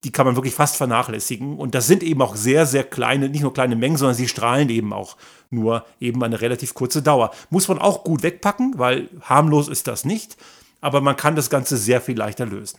die 0.03 0.11
kann 0.11 0.25
man 0.25 0.35
wirklich 0.35 0.53
fast 0.53 0.75
vernachlässigen. 0.75 1.57
Und 1.57 1.73
das 1.73 1.87
sind 1.87 2.03
eben 2.03 2.21
auch 2.21 2.35
sehr, 2.35 2.65
sehr 2.65 2.83
kleine, 2.83 3.29
nicht 3.29 3.41
nur 3.41 3.53
kleine 3.53 3.75
Mengen, 3.75 3.97
sondern 3.97 4.15
sie 4.15 4.27
strahlen 4.27 4.69
eben 4.69 4.93
auch 4.93 5.17
nur 5.49 5.85
eben 5.99 6.23
eine 6.23 6.41
relativ 6.41 6.73
kurze 6.73 7.01
Dauer. 7.01 7.31
Muss 7.49 7.67
man 7.67 7.79
auch 7.79 8.03
gut 8.03 8.23
wegpacken, 8.23 8.77
weil 8.77 9.09
harmlos 9.21 9.67
ist 9.67 9.87
das 9.87 10.05
nicht 10.05 10.37
aber 10.85 11.01
man 11.01 11.15
kann 11.17 11.35
das 11.35 11.49
Ganze 11.49 11.77
sehr 11.77 11.99
viel 11.99 12.15
leichter 12.15 12.45
lösen. 12.45 12.77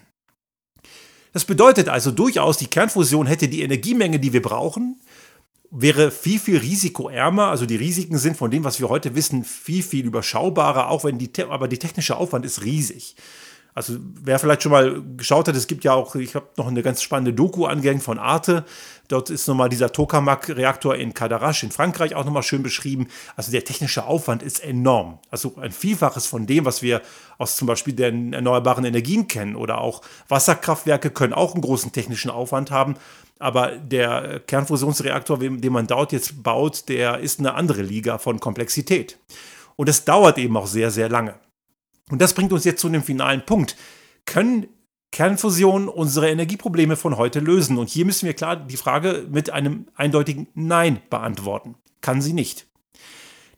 Das 1.33 1.45
bedeutet 1.45 1.89
also 1.89 2.13
durchaus, 2.13 2.57
die 2.57 2.69
Kernfusion 2.69 3.27
hätte 3.27 3.49
die 3.49 3.63
Energiemenge, 3.63 4.21
die 4.21 4.33
wir 4.33 4.43
brauchen, 4.43 5.01
wäre 5.73 6.13
viel, 6.13 6.39
viel 6.39 6.59
risikoärmer. 6.59 7.49
Also 7.49 7.67
die 7.67 7.75
Risiken 7.75 8.17
sind 8.19 8.37
von 8.37 8.53
dem, 8.53 8.63
was 8.63 8.79
wir 8.79 8.89
heute 8.89 9.17
wissen, 9.17 9.43
viel, 9.43 9.83
viel 9.83 10.07
überschaubarer, 10.07 10.89
auch 10.89 11.03
wenn 11.03 11.19
die, 11.19 11.31
aber 11.43 11.67
die 11.67 11.81
technische 11.81 12.17
Aufwand 12.17 12.47
ist 12.47 12.63
riesig. 12.63 13.17
Also 13.77 13.99
wer 14.01 14.39
vielleicht 14.39 14.63
schon 14.63 14.73
mal 14.73 15.03
geschaut 15.19 15.49
hat, 15.49 15.55
es 15.55 15.67
gibt 15.67 15.85
ja 15.85 15.93
auch, 15.93 16.15
ich 16.15 16.35
habe 16.35 16.47
noch 16.57 16.67
eine 16.67 16.83
ganz 16.83 17.03
spannende 17.03 17.35
Doku 17.35 17.67
angehängt 17.67 18.03
von 18.03 18.19
Arte. 18.19 18.65
Dort 19.09 19.29
ist 19.29 19.47
nochmal 19.49 19.69
dieser 19.69 19.93
Tokamak-Reaktor 19.93 20.97
in 20.97 21.13
Cadarache 21.13 21.67
in 21.67 21.73
Frankreich 21.73 22.15
auch 22.15 22.25
nochmal 22.25 22.43
schön 22.43 22.63
beschrieben. 22.63 23.09
Also 23.37 23.53
der 23.53 23.65
technische 23.65 24.07
Aufwand 24.07 24.43
ist 24.43 24.65
enorm. 24.65 25.19
Also 25.31 25.57
ein 25.61 25.73
Vielfaches 25.73 26.27
von 26.27 26.47
dem, 26.47 26.65
was 26.65 26.81
wir 26.81 27.03
aus 27.37 27.57
zum 27.57 27.67
Beispiel 27.69 27.93
den 27.93 28.33
erneuerbaren 28.33 28.87
Energien 28.87 29.29
kennen. 29.29 29.57
Oder 29.57 29.83
auch 29.83 30.01
Wasserkraftwerke 30.29 31.11
können 31.11 31.35
auch 31.35 31.53
einen 31.53 31.61
großen 31.61 31.93
technischen 31.93 32.31
Aufwand 32.31 32.71
haben. 32.71 32.95
Aber 33.39 33.73
der 33.73 34.41
Kernfusionsreaktor, 34.41 35.39
den 35.39 35.73
man 35.73 35.87
dort 35.87 36.13
jetzt 36.13 36.43
baut, 36.43 36.89
der 36.89 37.19
ist 37.19 37.41
eine 37.41 37.53
andere 37.53 37.83
Liga 37.83 38.17
von 38.17 38.41
Komplexität. 38.41 39.19
Und 39.77 39.91
es 39.91 40.07
dauert 40.07 40.39
eben 40.39 40.57
auch 40.57 40.67
sehr, 40.67 40.91
sehr 40.91 41.11
lange. 41.11 41.35
Und 42.11 42.21
das 42.21 42.35
bringt 42.35 42.53
uns 42.53 42.65
jetzt 42.65 42.81
zu 42.81 42.89
dem 42.89 43.03
finalen 43.03 43.45
Punkt. 43.45 43.77
Können 44.27 44.69
Kernfusion 45.11 45.89
unsere 45.89 46.31
Energieprobleme 46.31 46.97
von 46.97 47.17
heute 47.17 47.41
lösen? 47.41 47.79
Und 47.79 47.89
hier 47.89 48.05
müssen 48.05 48.27
wir 48.27 48.35
klar 48.35 48.57
die 48.57 48.77
Frage 48.77 49.27
mit 49.31 49.51
einem 49.51 49.87
eindeutigen 49.95 50.47
Nein 50.55 51.01
beantworten. 51.11 51.75
Kann 52.01 52.23
sie 52.23 52.33
nicht. 52.33 52.67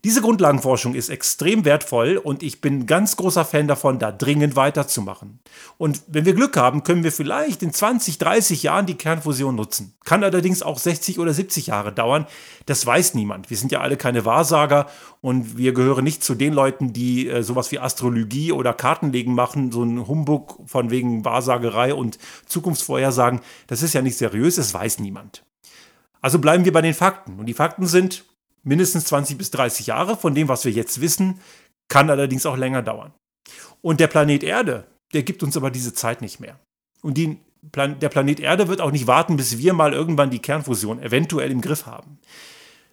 Diese 0.05 0.21
Grundlagenforschung 0.21 0.95
ist 0.95 1.09
extrem 1.09 1.65
wertvoll 1.65 2.15
und 2.15 2.41
ich 2.41 2.61
bin 2.61 2.85
ganz 2.85 3.17
großer 3.17 3.43
Fan 3.43 3.67
davon, 3.67 3.99
da 3.99 4.13
dringend 4.13 4.55
weiterzumachen. 4.55 5.39
Und 5.77 6.01
wenn 6.07 6.23
wir 6.23 6.33
Glück 6.33 6.55
haben, 6.55 6.83
können 6.83 7.03
wir 7.03 7.11
vielleicht 7.11 7.63
in 7.63 7.73
20, 7.73 8.17
30 8.17 8.63
Jahren 8.63 8.85
die 8.85 8.95
Kernfusion 8.95 9.55
nutzen. 9.55 9.93
Kann 10.05 10.23
allerdings 10.23 10.63
auch 10.63 10.79
60 10.79 11.19
oder 11.19 11.33
70 11.33 11.67
Jahre 11.67 11.91
dauern. 11.91 12.27
Das 12.65 12.85
weiß 12.85 13.13
niemand. 13.13 13.49
Wir 13.49 13.57
sind 13.57 13.73
ja 13.73 13.81
alle 13.81 13.97
keine 13.97 14.23
Wahrsager 14.23 14.87
und 15.19 15.57
wir 15.57 15.73
gehören 15.73 16.05
nicht 16.05 16.23
zu 16.23 16.33
den 16.33 16.53
Leuten, 16.53 16.93
die 16.93 17.27
äh, 17.27 17.43
sowas 17.43 17.69
wie 17.73 17.79
Astrologie 17.79 18.53
oder 18.53 18.73
Kartenlegen 18.73 19.35
machen, 19.35 19.73
so 19.73 19.83
ein 19.83 20.07
Humbug 20.07 20.61
von 20.65 20.91
wegen 20.91 21.25
Wahrsagerei 21.25 21.93
und 21.93 22.19
Zukunftsvorhersagen. 22.45 23.41
Das 23.67 23.81
ist 23.81 23.93
ja 23.93 24.01
nicht 24.01 24.17
seriös, 24.17 24.55
das 24.55 24.73
weiß 24.73 24.99
niemand. 24.99 25.43
Also 26.21 26.39
bleiben 26.39 26.63
wir 26.63 26.71
bei 26.71 26.81
den 26.81 26.93
Fakten. 26.93 27.37
Und 27.37 27.47
die 27.47 27.53
Fakten 27.53 27.85
sind, 27.85 28.23
mindestens 28.63 29.05
20 29.05 29.37
bis 29.37 29.51
30 29.51 29.87
Jahre 29.87 30.17
von 30.17 30.35
dem, 30.35 30.47
was 30.47 30.65
wir 30.65 30.71
jetzt 30.71 31.01
wissen, 31.01 31.39
kann 31.87 32.09
allerdings 32.09 32.45
auch 32.45 32.57
länger 32.57 32.81
dauern. 32.81 33.13
Und 33.81 33.99
der 33.99 34.07
Planet 34.07 34.43
Erde, 34.43 34.85
der 35.13 35.23
gibt 35.23 35.43
uns 35.43 35.57
aber 35.57 35.71
diese 35.71 35.93
Zeit 35.93 36.21
nicht 36.21 36.39
mehr. 36.39 36.59
Und 37.01 37.17
die, 37.17 37.37
der 37.61 38.09
Planet 38.09 38.39
Erde 38.39 38.67
wird 38.67 38.81
auch 38.81 38.91
nicht 38.91 39.07
warten, 39.07 39.37
bis 39.37 39.57
wir 39.57 39.73
mal 39.73 39.93
irgendwann 39.93 40.29
die 40.29 40.39
Kernfusion 40.39 41.01
eventuell 41.01 41.51
im 41.51 41.61
Griff 41.61 41.85
haben. 41.85 42.19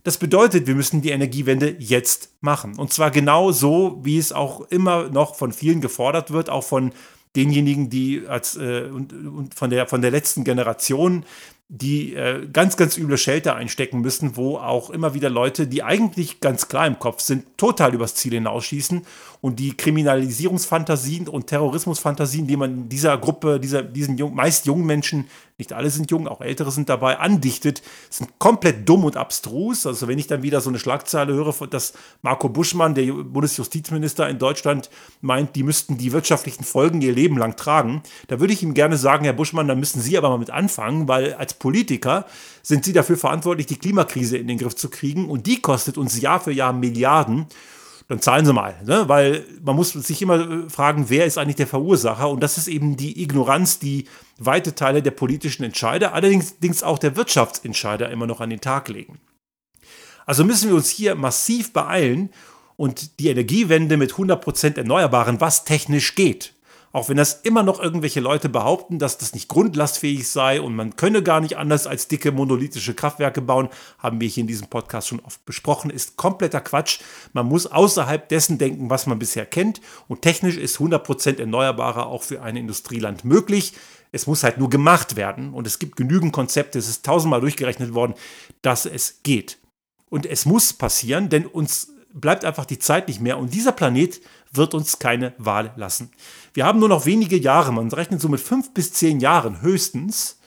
Das 0.05 0.19
bedeutet, 0.19 0.69
wir 0.69 0.77
müssen 0.77 1.03
die 1.03 1.11
Energiewende 1.11 1.75
jetzt 1.81 2.31
machen. 2.41 2.79
Und 2.79 2.93
zwar 2.93 3.11
genau 3.11 3.51
so, 3.51 3.99
wie 4.03 4.19
es 4.19 4.33
auch 4.33 4.61
immer 4.71 5.11
noch 5.11 5.35
von 5.35 5.53
vielen 5.53 5.81
gefordert 5.81 6.31
wird, 6.31 6.49
auch 6.49 6.63
von 6.63 6.93
denjenigen, 7.35 7.91
die 7.91 8.23
als 8.27 8.57
äh, 8.57 8.89
und, 8.93 9.13
und 9.13 9.55
von 9.55 9.69
der 9.69 9.89
von 9.89 10.03
der 10.03 10.13
letzten 10.13 10.45
Generation, 10.45 11.25
die 11.69 12.15
äh, 12.15 12.47
ganz, 12.53 12.77
ganz 12.77 12.97
üble 12.97 13.19
Shelter 13.19 13.57
einstecken 13.57 14.01
müssen, 14.01 14.37
wo 14.37 14.57
auch 14.57 14.91
immer 14.91 15.15
wieder 15.15 15.31
Leute, 15.31 15.67
die 15.67 15.83
eigentlich 15.83 16.41
ganz 16.41 16.69
klar 16.69 16.87
im 16.87 17.01
Kopf 17.01 17.21
sind, 17.21 17.45
total 17.57 17.93
übers 17.93 18.15
Ziel 18.15 18.35
hinausschießen 18.35 19.03
und 19.41 19.59
die 19.59 19.77
Kriminalisierungsfantasien 19.77 21.29
und 21.29 21.49
Terrorismusfantasien, 21.49 22.47
die 22.47 22.57
man 22.57 22.89
dieser 22.89 23.19
Gruppe, 23.19 23.59
dieser, 23.59 23.83
diesen 23.83 24.17
jung, 24.17 24.35
meist 24.35 24.67
jungen 24.67 24.87
Menschen, 24.87 25.27
nicht 25.59 25.73
alle 25.73 25.89
sind 25.91 26.11
jung, 26.11 26.29
auch 26.29 26.41
ältere 26.41 26.71
sind 26.71 26.89
dabei, 26.89 27.19
andichtet, 27.19 27.83
sind 28.11 28.39
komplett 28.39 28.89
dumm 28.89 29.05
und 29.05 29.17
abstrus. 29.17 29.87
Also 29.87 30.07
wenn 30.07 30.19
ich 30.19 30.27
dann 30.27 30.43
wieder 30.43 30.61
so 30.61 30.69
eine 30.69 30.79
Schlagzeile 30.79 31.33
höre, 31.33 31.67
dass 31.67 31.95
Marco 32.23 32.49
Buschmann, 32.49 32.95
der 32.95 33.11
Bundesjustizminister 33.13 34.29
in 34.29 34.39
Deutschland, 34.39 34.91
meint, 35.21 35.57
die 35.57 35.63
müssten 35.63 35.97
die 35.97 36.13
wirtschaftlichen 36.13 36.65
Folgen 36.65 37.01
ihr 37.01 37.13
Leben 37.13 37.39
lang 37.39 37.57
tragen, 37.57 38.03
da 38.29 38.39
würde 38.39 38.53
ich 38.53 38.63
ihm 38.63 38.75
gerne 38.75 38.97
sagen, 38.99 39.25
Herr 39.25 39.33
Buschmann, 39.33 39.69
da 39.69 39.75
müssen 39.75 40.01
Sie 40.01 40.19
aber 40.19 40.29
mal 40.29 40.39
mit 40.39 40.51
anfangen, 40.51 41.09
weil 41.09 41.35
als 41.35 41.55
Politiker 41.59 42.27
sind 42.63 42.85
Sie 42.85 42.93
dafür 42.93 43.17
verantwortlich, 43.17 43.67
die 43.67 43.79
Klimakrise 43.79 44.37
in 44.39 44.49
den 44.49 44.59
Griff 44.59 44.77
zu 44.77 44.89
kriegen 44.89 45.29
und 45.29 45.47
die 45.47 45.61
kostet 45.61 45.99
uns 45.99 46.21
Jahr 46.21 46.41
für 46.41 46.53
Jahr 46.53 46.73
Milliarden 46.73 47.47
dann 48.09 48.21
zahlen 48.21 48.47
sie 48.47 48.53
mal. 48.53 48.75
Ne? 48.85 49.09
Weil 49.09 49.45
man 49.63 49.75
muss 49.75 49.93
sich 49.93 50.23
immer 50.23 50.39
äh, 50.39 50.71
fragen, 50.71 51.07
wer 51.09 51.27
ist 51.27 51.39
eigentlich 51.39 51.57
der 51.57 51.67
Verursacher? 51.67 52.31
Und 52.31 52.41
das 52.41 52.59
ist 52.59 52.69
eben 52.69 52.97
die 52.97 53.23
Ignoranz, 53.23 53.79
die 53.79 54.07
weite 54.39 54.75
Teile 54.75 55.03
der 55.03 55.11
politischen 55.11 55.65
Entscheider, 55.65 56.15
allerdings 56.15 56.83
auch 56.83 56.99
der 56.99 57.17
Wirtschaftsentscheider 57.17 58.11
immer 58.11 58.27
noch 58.27 58.41
an 58.41 58.51
den 58.51 58.61
Tag 58.61 58.89
legen. 58.89 59.19
Also 60.25 60.45
müssen 60.45 60.69
wir 60.69 60.77
uns 60.77 60.91
hier 60.91 61.15
massiv 61.15 61.73
beeilen 61.73 62.31
und 62.77 63.19
die 63.21 63.29
Energiewende 63.29 63.97
mit 63.97 64.13
100% 64.13 64.77
Erneuerbaren, 64.77 65.41
was 65.41 65.65
technisch 65.65 66.15
geht, 66.15 66.53
auch 66.93 67.09
wenn 67.09 67.17
das 67.17 67.41
immer 67.43 67.63
noch 67.63 67.81
irgendwelche 67.81 68.21
Leute 68.21 68.49
behaupten, 68.49 68.99
dass 68.99 69.19
das 69.19 69.35
nicht 69.35 69.49
grundlastfähig 69.49 70.29
sei 70.29 70.61
und 70.61 70.75
man 70.75 70.97
könne 70.97 71.23
gar 71.23 71.41
nicht 71.41 71.57
anders 71.57 71.87
als 71.87 72.09
dicke 72.09 72.33
monolithische 72.33 72.95
Kraftwerke 72.95 73.43
bauen, 73.43 73.69
haben 73.99 74.21
wir 74.21 74.29
hier 74.29 74.43
in 74.43 74.47
diesem 74.47 74.69
Podcast 74.69 75.09
schon 75.09 75.21
oft 75.21 75.45
besprochen, 75.45 75.91
ist 75.91 76.17
kompletter 76.17 76.61
Quatsch. 76.61 77.01
Man 77.33 77.47
muss 77.47 77.67
außerhalb 77.67 78.29
dessen 78.29 78.59
denken, 78.59 78.91
was 78.91 79.07
man 79.07 79.19
bisher 79.19 79.47
kennt. 79.47 79.81
Und 80.09 80.23
technisch 80.23 80.57
ist 80.57 80.79
100% 80.79 81.39
Erneuerbarer 81.39 82.07
auch 82.07 82.23
für 82.23 82.43
ein 82.43 82.57
Industrieland 82.57 83.25
möglich. 83.25 83.75
Es 84.13 84.27
muss 84.27 84.43
halt 84.43 84.59
nur 84.59 84.71
gemacht 84.71 85.17
werden. 85.17 85.53
Und 85.53 85.67
es 85.67 85.79
gibt 85.79 85.97
genügend 85.97 86.33
Konzepte, 86.33 86.79
es 86.79 86.89
ist 86.89 87.05
tausendmal 87.05 87.41
durchgerechnet 87.41 87.95
worden, 87.95 88.15
dass 88.63 88.87
es 88.87 89.21
geht. 89.23 89.59
Und 90.09 90.25
es 90.25 90.47
muss 90.47 90.73
passieren, 90.73 91.29
denn 91.29 91.47
uns 91.47 91.93
bleibt 92.15 92.45
einfach 92.45 92.65
die 92.65 92.79
Zeit 92.79 93.09
nicht 93.09 93.21
mehr. 93.21 93.39
Und 93.39 93.53
dieser 93.53 93.73
Planet 93.73 94.21
wird 94.53 94.75
uns 94.75 94.99
keine 94.99 95.35
Wahl 95.39 95.73
lassen. 95.77 96.11
Wir 96.57 96.65
haben 96.65 96.79
nur 96.79 96.89
noch 96.89 97.05
wenige 97.05 97.37
Jahre, 97.37 97.71
man 97.71 97.93
rechnet 97.93 98.23
so 98.23 98.31
mit 98.31 98.41
fünf 98.41 98.73
bis 98.73 98.91
zehn 98.91 99.21
Jahren 99.21 99.61
höchstens, 99.61 100.41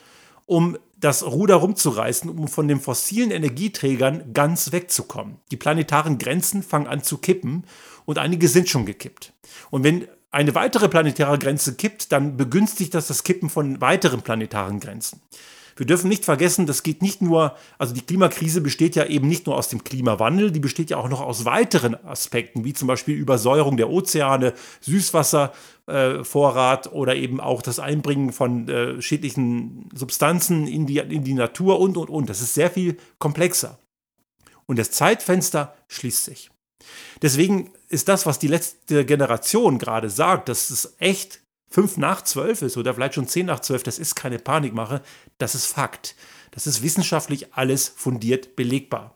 um 0.47 0.75
das 0.97 1.23
Ruder 1.23 1.57
rumzureißen, 1.57 2.31
um 2.31 2.47
von 2.47 2.67
den 2.67 2.79
fossilen 2.79 3.29
Energieträgern 3.29 4.33
ganz 4.33 4.71
wegzukommen. 4.71 5.35
Die 5.51 5.55
planetaren 5.55 6.17
Grenzen 6.17 6.63
fangen 6.63 6.87
an 6.87 7.03
zu 7.03 7.19
kippen 7.19 7.63
und 8.05 8.17
einige 8.17 8.47
sind 8.47 8.67
schon 8.67 8.87
gekippt. 8.87 9.33
Und 9.69 9.83
wenn 9.83 10.07
eine 10.31 10.55
weitere 10.55 10.89
planetare 10.89 11.37
Grenze 11.37 11.75
kippt, 11.75 12.11
dann 12.11 12.37
begünstigt 12.37 12.95
das 12.95 13.05
das 13.05 13.23
Kippen 13.23 13.51
von 13.51 13.79
weiteren 13.79 14.23
planetaren 14.23 14.79
Grenzen. 14.79 15.21
Wir 15.79 15.85
dürfen 15.85 16.09
nicht 16.09 16.25
vergessen, 16.25 16.65
das 16.65 16.83
geht 16.83 17.01
nicht 17.01 17.21
nur, 17.21 17.55
also 17.77 17.93
die 17.93 18.01
Klimakrise 18.01 18.59
besteht 18.59 18.97
ja 18.97 19.05
eben 19.05 19.29
nicht 19.29 19.47
nur 19.47 19.57
aus 19.57 19.69
dem 19.69 19.85
Klimawandel, 19.85 20.51
die 20.51 20.59
besteht 20.59 20.89
ja 20.89 20.97
auch 20.97 21.07
noch 21.07 21.21
aus 21.21 21.45
weiteren 21.45 21.95
Aspekten, 22.05 22.65
wie 22.65 22.73
zum 22.73 22.89
Beispiel 22.89 23.15
Übersäuerung 23.15 23.77
der 23.77 23.89
Ozeane, 23.89 24.53
Süßwasservorrat 24.81 26.87
äh, 26.87 26.89
oder 26.89 27.15
eben 27.15 27.39
auch 27.39 27.61
das 27.61 27.79
Einbringen 27.79 28.33
von 28.33 28.67
äh, 28.67 29.01
schädlichen 29.01 29.87
Substanzen 29.95 30.67
in 30.67 30.85
die, 30.85 30.97
in 30.97 31.23
die 31.23 31.33
Natur 31.33 31.79
und, 31.79 31.95
und, 31.95 32.09
und. 32.09 32.29
Das 32.29 32.41
ist 32.41 32.55
sehr 32.55 32.69
viel 32.69 32.97
komplexer. 33.17 33.79
Und 34.65 34.79
das 34.79 34.91
Zeitfenster 34.91 35.77
schließt 35.87 36.25
sich. 36.25 36.51
Deswegen 37.21 37.71
ist 37.87 38.09
das, 38.09 38.25
was 38.25 38.37
die 38.37 38.47
letzte 38.47 39.05
Generation 39.05 39.79
gerade 39.79 40.09
sagt, 40.09 40.49
dass 40.49 40.71
es 40.71 40.95
echt 40.99 41.39
fünf 41.69 41.97
nach 41.97 42.23
zwölf 42.23 42.61
ist 42.61 42.77
oder 42.77 42.93
vielleicht 42.93 43.13
schon 43.13 43.27
zehn 43.27 43.45
nach 43.45 43.59
zwölf, 43.59 43.83
das 43.83 43.99
ist 43.99 44.15
keine 44.15 44.39
Panikmache, 44.39 45.01
das 45.37 45.55
ist 45.55 45.67
Fakt. 45.67 46.15
Das 46.51 46.67
ist 46.67 46.81
wissenschaftlich 46.81 47.53
alles 47.53 47.87
fundiert 47.87 48.55
belegbar. 48.55 49.15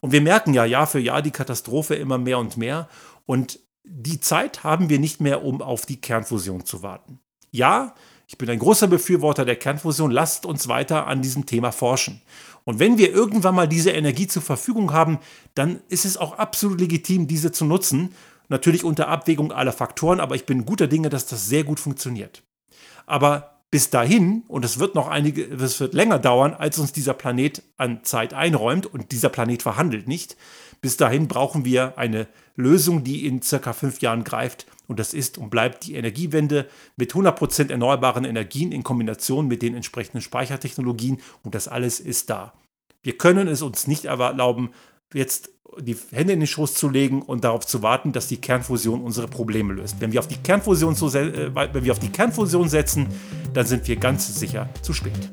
Und 0.00 0.12
wir 0.12 0.20
merken 0.20 0.52
ja 0.52 0.64
Jahr 0.66 0.86
für 0.86 0.98
Jahr 1.00 1.22
die 1.22 1.30
Katastrophe 1.30 1.94
immer 1.94 2.18
mehr 2.18 2.38
und 2.38 2.58
mehr. 2.58 2.88
Und 3.24 3.58
die 3.84 4.20
Zeit 4.20 4.64
haben 4.64 4.90
wir 4.90 4.98
nicht 4.98 5.20
mehr, 5.20 5.44
um 5.44 5.62
auf 5.62 5.86
die 5.86 6.00
Kernfusion 6.00 6.66
zu 6.66 6.82
warten. 6.82 7.20
Ja, 7.50 7.94
ich 8.26 8.38
bin 8.38 8.50
ein 8.50 8.58
großer 8.58 8.86
Befürworter 8.86 9.44
der 9.44 9.56
Kernfusion. 9.56 10.10
Lasst 10.10 10.44
uns 10.46 10.68
weiter 10.68 11.06
an 11.06 11.22
diesem 11.22 11.46
Thema 11.46 11.72
forschen. 11.72 12.20
Und 12.64 12.78
wenn 12.78 12.98
wir 12.98 13.12
irgendwann 13.12 13.54
mal 13.54 13.68
diese 13.68 13.90
Energie 13.90 14.26
zur 14.26 14.42
Verfügung 14.42 14.92
haben, 14.92 15.18
dann 15.54 15.80
ist 15.88 16.04
es 16.04 16.16
auch 16.16 16.38
absolut 16.38 16.80
legitim, 16.80 17.26
diese 17.26 17.52
zu 17.52 17.64
nutzen. 17.64 18.14
Natürlich 18.48 18.84
unter 18.84 19.08
Abwägung 19.08 19.52
aller 19.52 19.72
Faktoren, 19.72 20.20
aber 20.20 20.34
ich 20.34 20.46
bin 20.46 20.66
guter 20.66 20.86
Dinge, 20.86 21.08
dass 21.08 21.26
das 21.26 21.46
sehr 21.46 21.64
gut 21.64 21.80
funktioniert. 21.80 22.42
Aber 23.06 23.54
bis 23.70 23.90
dahin, 23.90 24.44
und 24.46 24.64
es 24.64 24.78
wird 24.78 24.94
noch 24.94 25.08
einige, 25.08 25.44
es 25.46 25.80
wird 25.80 25.94
länger 25.94 26.18
dauern, 26.18 26.54
als 26.54 26.78
uns 26.78 26.92
dieser 26.92 27.14
Planet 27.14 27.62
an 27.76 28.04
Zeit 28.04 28.32
einräumt, 28.32 28.86
und 28.86 29.10
dieser 29.10 29.30
Planet 29.30 29.62
verhandelt 29.62 30.06
nicht, 30.06 30.36
bis 30.80 30.96
dahin 30.96 31.28
brauchen 31.28 31.64
wir 31.64 31.98
eine 31.98 32.28
Lösung, 32.56 33.04
die 33.04 33.26
in 33.26 33.42
circa 33.42 33.72
fünf 33.72 34.00
Jahren 34.00 34.22
greift. 34.22 34.66
Und 34.86 35.00
das 35.00 35.14
ist 35.14 35.38
und 35.38 35.50
bleibt 35.50 35.86
die 35.86 35.94
Energiewende 35.94 36.68
mit 36.96 37.14
100% 37.14 37.70
erneuerbaren 37.70 38.24
Energien 38.24 38.70
in 38.70 38.82
Kombination 38.82 39.48
mit 39.48 39.62
den 39.62 39.74
entsprechenden 39.74 40.20
Speichertechnologien. 40.20 41.20
Und 41.42 41.54
das 41.54 41.68
alles 41.68 42.00
ist 42.00 42.28
da. 42.30 42.52
Wir 43.02 43.16
können 43.16 43.48
es 43.48 43.62
uns 43.62 43.86
nicht 43.86 44.04
erlauben, 44.04 44.70
jetzt 45.14 45.50
die 45.80 45.96
Hände 46.12 46.32
in 46.32 46.40
den 46.40 46.46
Schoß 46.46 46.74
zu 46.74 46.88
legen 46.88 47.22
und 47.22 47.44
darauf 47.44 47.66
zu 47.66 47.82
warten, 47.82 48.12
dass 48.12 48.28
die 48.28 48.36
Kernfusion 48.36 49.02
unsere 49.02 49.28
Probleme 49.28 49.74
löst. 49.74 49.96
Wenn 50.00 50.12
wir 50.12 50.20
auf 50.20 50.28
die 50.28 50.36
Kernfusion, 50.36 50.94
zu, 50.94 51.08
äh, 51.08 51.54
wenn 51.54 51.84
wir 51.84 51.92
auf 51.92 51.98
die 51.98 52.10
Kernfusion 52.10 52.68
setzen, 52.68 53.08
dann 53.52 53.66
sind 53.66 53.88
wir 53.88 53.96
ganz 53.96 54.38
sicher 54.38 54.68
zu 54.82 54.92
spät. 54.92 55.32